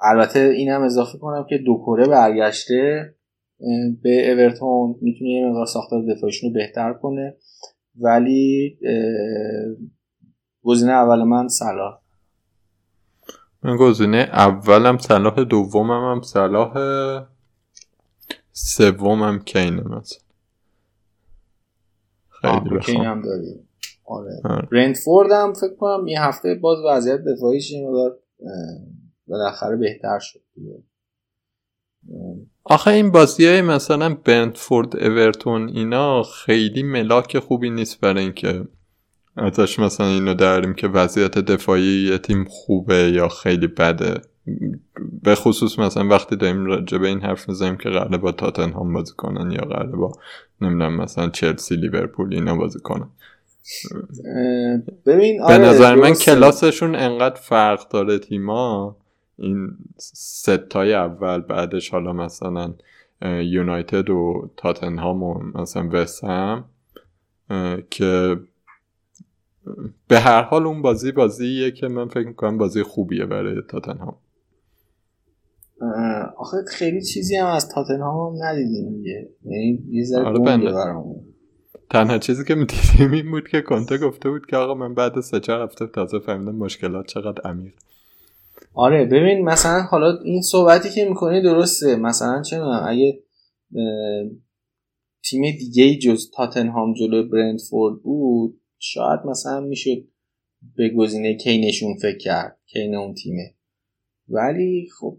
[0.00, 3.14] البته اینم اضافه کنم که دو کره برگشته.
[4.02, 7.36] به اورتون می‌تونه یه مقدار ساختار دفاعیشون رو بهتر کنه.
[8.00, 8.78] ولی
[10.62, 12.00] گزینه اول من صلاح.
[13.62, 16.72] من گزینه اولم صلاح دومم هم صلاح
[18.52, 20.18] سومم کینه مثلا.
[22.28, 23.68] خیلی کین هم داریم
[24.04, 24.42] آره.
[24.72, 28.10] برنتفورد هم فکر کنم یه هفته باز وضعیت دفاعیش این
[29.26, 30.42] بالاخره بهتر شد
[32.68, 38.64] آخه این بازی های مثلا برنتفورد اورتون اینا خیلی ملاک خوبی نیست برای اینکه
[39.36, 44.20] ازش مثلا اینو داریم که وضعیت دفاعی یه تیم خوبه یا خیلی بده.
[45.22, 49.12] به خصوص مثلا وقتی داریم راجع به این حرف می‌زنیم که قراره با تاتنهام بازی
[49.16, 50.12] کنن یا قراره با
[50.60, 53.08] نمی‌دونم مثلا چلسی لیورپول اینا بازی کنن.
[55.06, 58.96] ببین به آره، نظر من کلاسشون انقدر فرق داره تیما
[59.38, 62.74] این ستای اول بعدش حالا مثلا
[63.22, 66.64] یونایتد و تاتنهام و مثلا وسهم
[67.90, 68.36] که
[70.08, 74.16] به هر حال اون بازی بازیه که من فکر می‌کنم بازی خوبیه برای تاتنهام.
[76.36, 79.28] آخه خیلی چیزی هم از تاتنهام هم ندیدیم دیگه.
[79.44, 81.12] یعنی یه ذره آره
[81.90, 85.40] تنها چیزی که می‌دیدیم این بود که کنته گفته بود که آقا من بعد سه
[85.40, 87.74] چهار هفته تازه فهمیدم مشکلات چقدر عمیق.
[88.78, 91.96] آره ببین مثلا حالا این صحبتی که می‌کنی درسته.
[91.96, 93.22] مثلا چه اگه
[95.24, 100.08] تیم دیگه جز تاتنهام جلو برندفورد بود شاید مثلا می‌شد
[100.76, 103.54] به گزینه کینشون فکر کرد کین اون تیمه.
[104.28, 105.18] ولی خب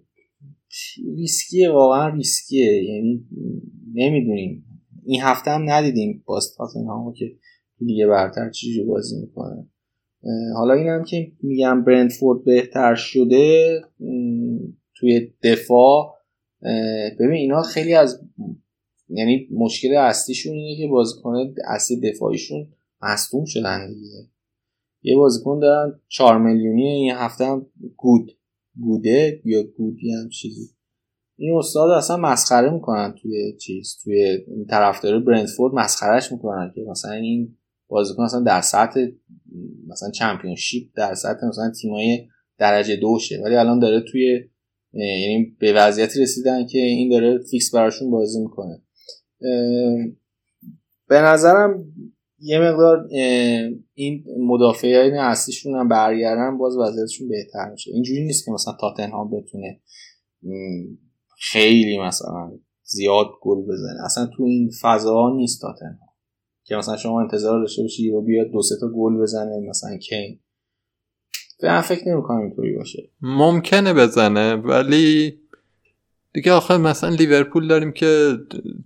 [1.18, 2.84] ریسکیه واقعا ریسکیه.
[2.84, 3.26] یعنی
[3.94, 4.66] نمی‌دونیم.
[5.06, 7.36] این هفته هم ندیدیم باز تاتنهامو که
[7.80, 9.70] دیگه برتر چیزی بازی می‌کنه.
[10.56, 13.82] حالا این هم که میگم برندفورد بهتر شده
[14.96, 16.18] توی دفاع
[17.20, 18.22] ببین اینا خیلی از
[19.10, 22.68] یعنی مشکل اصلیشون اینه که بازیکن اصلی دفاعیشون
[23.02, 24.30] مصدوم شدن دیگه.
[25.02, 27.66] یه بازیکن دارن 4 میلیونی این هفته هم
[27.98, 28.32] گود
[28.82, 30.70] گوده یا گودی هم چیزی.
[31.38, 34.38] این استاد اصلا مسخره می‌کنن توی چیز توی
[34.70, 37.58] طرفدار برندفورد مسخرهش می‌کنن که مثلا این
[37.88, 39.06] بازیکن مثلا در سطح
[39.88, 42.28] مثلا چمپیونشیپ در سطح مثلا تیمای
[42.58, 44.50] درجه دوشه ولی الان داره توی
[44.94, 48.82] یعنی به وضعیتی رسیدن که این داره فیکس براشون بازی می‌کنه.
[51.08, 51.94] به نظرم
[52.40, 53.08] یه مقدار
[53.94, 57.92] این مدافعین اصلیشون هم برگردن باز وضعیتشون بهتر میشه.
[57.92, 59.82] اینجوری نیست که مثلا تاتنهام بتونه
[61.52, 62.52] خیلی مثلا
[62.84, 64.06] زیاد گل بزنه.
[64.06, 66.07] اصلا تو این فضا نیست تاتنهام.
[66.68, 70.40] که مثلا شما انتظار داشته باشی و بیاد دو سه تا گل بزنه مثلا کین.
[71.64, 73.10] من فکر نمی‌کنم اینطوری باشه.
[73.22, 75.38] ممکنه بزنه ولی
[76.34, 78.38] دیگه آخر مثلا لیورپول داریم که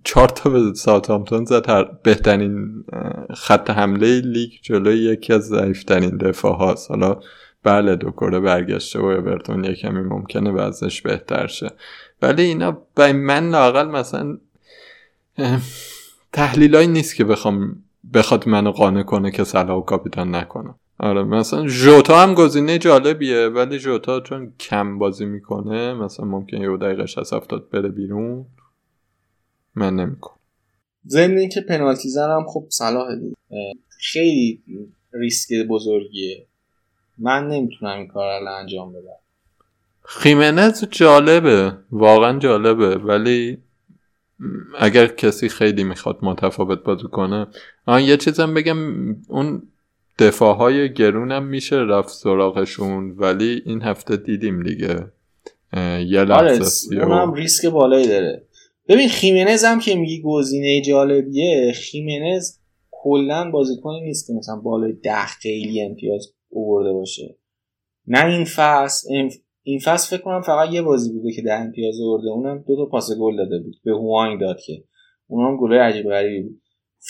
[0.04, 2.84] چهار تا به ساوثهامپتون زد بهترین
[3.34, 6.90] خط حمله لیگ جلوی یکی از ضعیفترین دفاع هاست.
[6.90, 7.20] حالا
[7.62, 11.70] بله دو کره برگشته و اورتون یه کمی ممکنه وضعش بهتر شه.
[12.22, 14.38] ولی اینا به من لاقل مثلا
[16.32, 20.74] تحلیلایی نیست که بخوام بخواد منو قانع کنه که سلاح و کاپیتان نکنم.
[20.98, 26.76] آره مثلا جوتا هم گزینه جالبیه ولی جوتا چون کم بازی می‌کنه مثلا ممکن یه
[26.76, 28.46] دقیقه 60 70 بره بیرون.
[29.74, 30.38] من نمی‌کنم.
[31.06, 33.36] ضمن اینکه پنالتی زنم خب صلاح دید
[33.88, 34.62] خیلی
[35.12, 36.46] ریسک بزرگیه.
[37.18, 39.22] من نمی‌تونم این کار رو انجام بدم.
[40.04, 43.58] خیمنز جالبه واقعا جالبه ولی
[44.78, 47.46] اگر کسی خیلی می‌خواد متفاوت بازی کنه
[47.86, 48.76] آن یه چیزم بگم
[49.28, 49.62] اون
[50.18, 55.06] دفاع های گرونم میشه رفت سراغشون ولی این هفته دیدیم دیگه.
[56.06, 58.46] یه لحظه آره اونم ریسک بالایی داره.
[58.88, 62.58] ببین خیمنز هم که میگی گزینه جالبیه خیمنز
[62.90, 67.36] کلا بازیکنی نیست که مثلا بالای ده خیلی امتیاز اوورده باشه.
[68.06, 69.14] نه این فصل
[69.62, 72.28] این فصل فکر کنم فقط یه بازی بوده که ده امتیاز آورده.
[72.28, 73.74] اونم دو تا پاس گل داده بود.
[73.84, 74.84] به هوانگ داد که.
[75.26, 76.62] اونم گله عجیب غریبی بود.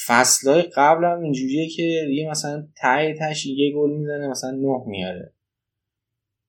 [0.06, 1.82] فصلهای قبل هم اینجوریه که
[2.12, 5.34] یه مثلا ته تش یه گل می‌زنه مثلا نه میاره.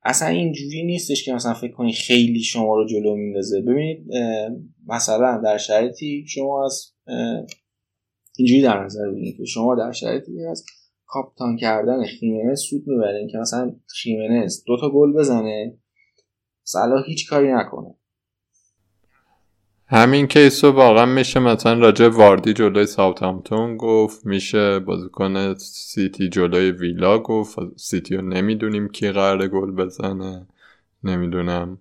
[0.05, 3.61] اصلا اینجوری نیستش که مثلا فکر کنی خیلی شما رو جلو میندازه.
[3.61, 4.07] ببینید
[4.87, 6.93] مثلا در شرایطی شما از
[8.37, 10.65] اینجوری در نظر بگیرید که شما در شرایطی از
[11.05, 15.77] کاپیتان کردن خیمنز سود می‌برین که مثلا خیمنز دو تا گل بزنه.
[16.63, 17.95] صلاح هیچ کاری نکنه.
[19.87, 26.71] همین case و واقعا میشه مثلا راجع واردی جلوی ساوثهامپتون گفت میشه بازیکن سیتی جلوی
[26.71, 27.59] ویلا گفت.
[27.75, 30.47] سیتی رو نمی‌دونیم کی قراره گل بزنه
[31.03, 31.77] نمی‌دونم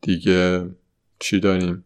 [0.00, 0.70] دیگه
[1.18, 1.84] چی داریم.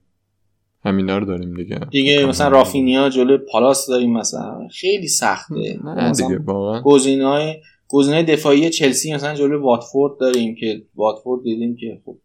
[0.84, 1.78] همینا رو داریم دیگه.
[1.90, 4.68] دیگه مثلا رافینیا جلوی پالاس داریم مثلا.
[4.68, 5.78] خیلی سخته.
[5.84, 6.82] نه دیگه واقعا.
[6.82, 7.54] گزینه‌های
[7.92, 12.16] گزینه دفاعی چلسی مثلا جلو واتفورد داریم که واتفورد دیدیم که خب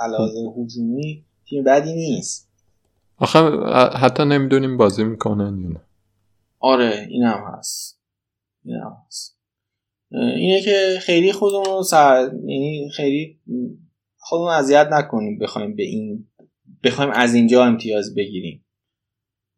[0.00, 2.50] علاوه هجومی تیم بدی نیست.
[3.18, 3.38] آخه
[3.98, 5.80] حتی نمی‌دونیم بازی می‌کنن یا نه.
[6.58, 8.00] آره اینم هست.
[8.64, 9.38] اینم هست.
[10.10, 12.30] اینه که خیلی خودمون سر...
[12.32, 13.38] یعنی خیلی
[14.18, 16.26] خودمون اذیت نکنیم بخوایم به این
[16.84, 18.64] بخوایم از اینجا امتیاز بگیریم.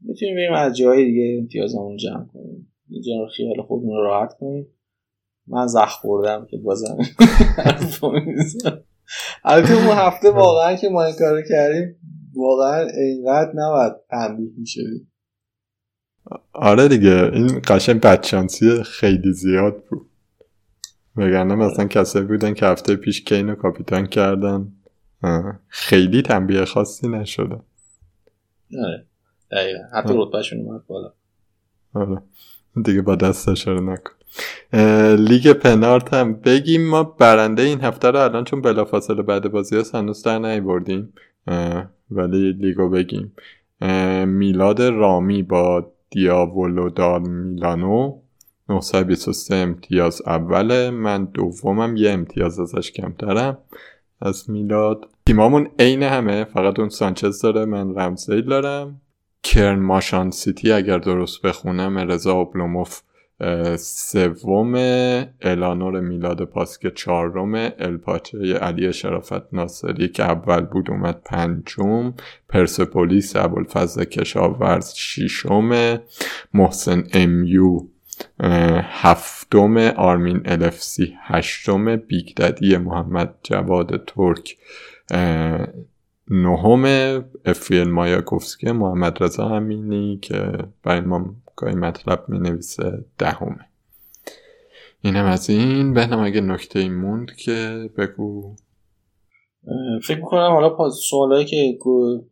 [0.00, 2.72] می‌تونیم بریم از جای دیگه امتیازمون جمع کنیم.
[2.90, 4.66] اینجا رو خیال خودمون راحت کنیم.
[5.50, 6.96] من زخ خوردم که بازم
[9.44, 11.96] البته اون هفته واقعا که ما این کارو کردیم
[12.36, 15.12] واقعا اینقدر نباید تنبیه می‌شدیم
[16.52, 20.10] آره دیگه این قشنگ بدشانسی خیلی زیاد بود.
[21.16, 24.72] وگرنه مثلا کسایی بودن که هفته پیش کین و کاپیتان کردن.
[25.68, 27.60] خیلی تنبیه خاصی نشده.
[28.84, 29.06] آره
[29.50, 29.78] دقیقا.
[29.92, 31.12] حتی رتبهشون اومد بالا.
[31.94, 32.22] آره.
[32.84, 34.12] دیگه با دست اشاره نکن.
[35.18, 36.88] لیگ پنارت هم بگیم.
[36.88, 41.12] ما برنده این هفته رو الان چون بلافاصله بعد بازی ها هنوز در بردیم
[42.10, 43.32] ولی لیگو بگیم.
[44.26, 48.18] میلاد رامی با دیاولو دار میلانو.
[48.68, 50.90] 923 امتیاز اوله.
[50.90, 51.96] من دومم.
[51.96, 53.58] یه امتیاز ازش کمترم.
[54.22, 55.08] از میلاد.
[55.26, 56.44] تیمامون عین همه.
[56.44, 57.64] فقط اون سانچز داره.
[57.64, 59.00] من رمزیل دارم.
[59.42, 63.00] کرن ماشان سیتی اگر درست بخونم رضا اوبلوموف
[63.76, 64.74] سوم
[65.40, 72.14] الانور میلاد پاسک چهارم الپاچه علی شرافت ناصری که اول بود اومد پنجم
[72.48, 75.98] پرسپولیس ابوالفضل کشاورز ششم
[76.54, 77.80] محسن امیو
[78.82, 84.56] هفتم آرمین الفسی هشتم بیگددی محمد جواد ترک
[86.30, 86.84] نهم
[87.44, 93.58] افریل مایاکوفسکی محمد رضا امینی که برای ما گاهی مطلب می نویسه دهمه.
[95.00, 95.94] اینم از این.
[95.94, 98.56] بهنم اگه نکته ای موند که بگو.
[100.04, 101.78] فکر می‌کنم حالا سوالایی که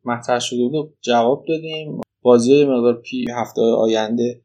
[0.05, 2.01] مطرح شده بود جواب دادیم.
[2.22, 4.43] بازی های مقدار پی هفته آینده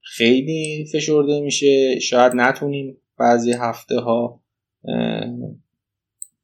[0.00, 1.98] خیلی فشرده میشه.
[2.00, 4.42] شاید نتونیم بعضی هفته ها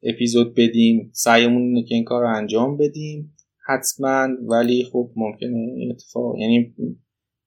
[0.03, 1.11] اپیزود بدیم.
[1.13, 3.34] سعیمون اینه که این کار رو انجام بدیم.
[3.65, 6.75] حتما ولی خب ممکنه این اتفاق یعنی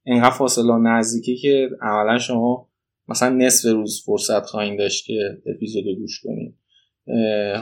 [0.07, 2.69] اینقدر فاصله نزدیکی که عملا شما
[3.09, 6.59] مثلا نصف روز فرصت خواهیم داشت که اپیزود گوش کنیم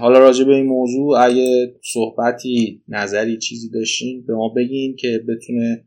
[0.01, 5.87] حالا راجع به این موضوع اگه صحبتی نظری چیزی داشتین به ما بگین که بتونه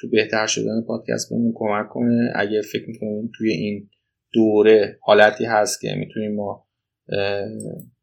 [0.00, 2.32] تو بهتر شدن پادکست بهمون کمک کنه.
[2.34, 3.90] اگه فکر می‌کنیم توی این
[4.32, 6.66] در هر حالتی هست که می‌تونیم ما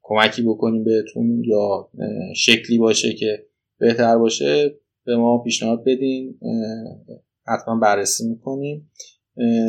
[0.02, 1.90] کمکی بکنیم بهتون یا
[2.36, 3.46] شکلی باشه که
[3.82, 4.76] بهتر باشه
[5.06, 6.40] به ما پیشنهاد بدین.
[7.48, 8.92] حتما بررسی می‌کنیم.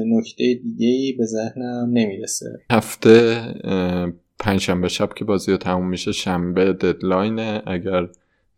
[0.07, 2.59] نکته دیگه ای به ذهنم نمی‌رسه.
[2.71, 3.41] هفته
[4.39, 8.09] پنجشنبه شب که بازی تموم میشه شنبه deadline اگر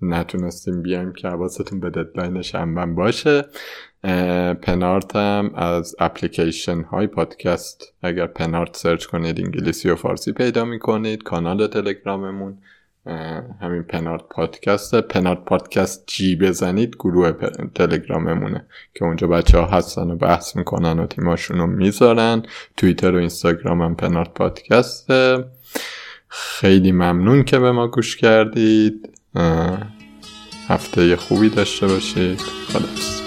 [0.00, 3.44] نتونستیم بیایم که حواستون به deadline شنبه باشه
[4.62, 7.94] پنارت هم از اپلیکیشن های پادکست.
[8.02, 11.22] اگر پنارت سرچ کنید انگلیسی و فارسی پیدا می‌کنید.
[11.22, 12.58] کانال تلگراممون
[13.60, 17.32] همین پنارت پادکست پنارت پادکست جی بزنید گروه
[17.74, 22.42] تلگراممونه که اونجا بچه ها هستن و بحث می‌کنن و تیماشون رو می‌ذارن.
[22.76, 25.06] توییتر و اینستاگرام هم پنارت پادکست
[26.28, 29.08] خیلی ممنون که به ما گوش کردید.
[30.68, 32.40] هفته خوبی داشته باشید.
[32.40, 33.23] خدا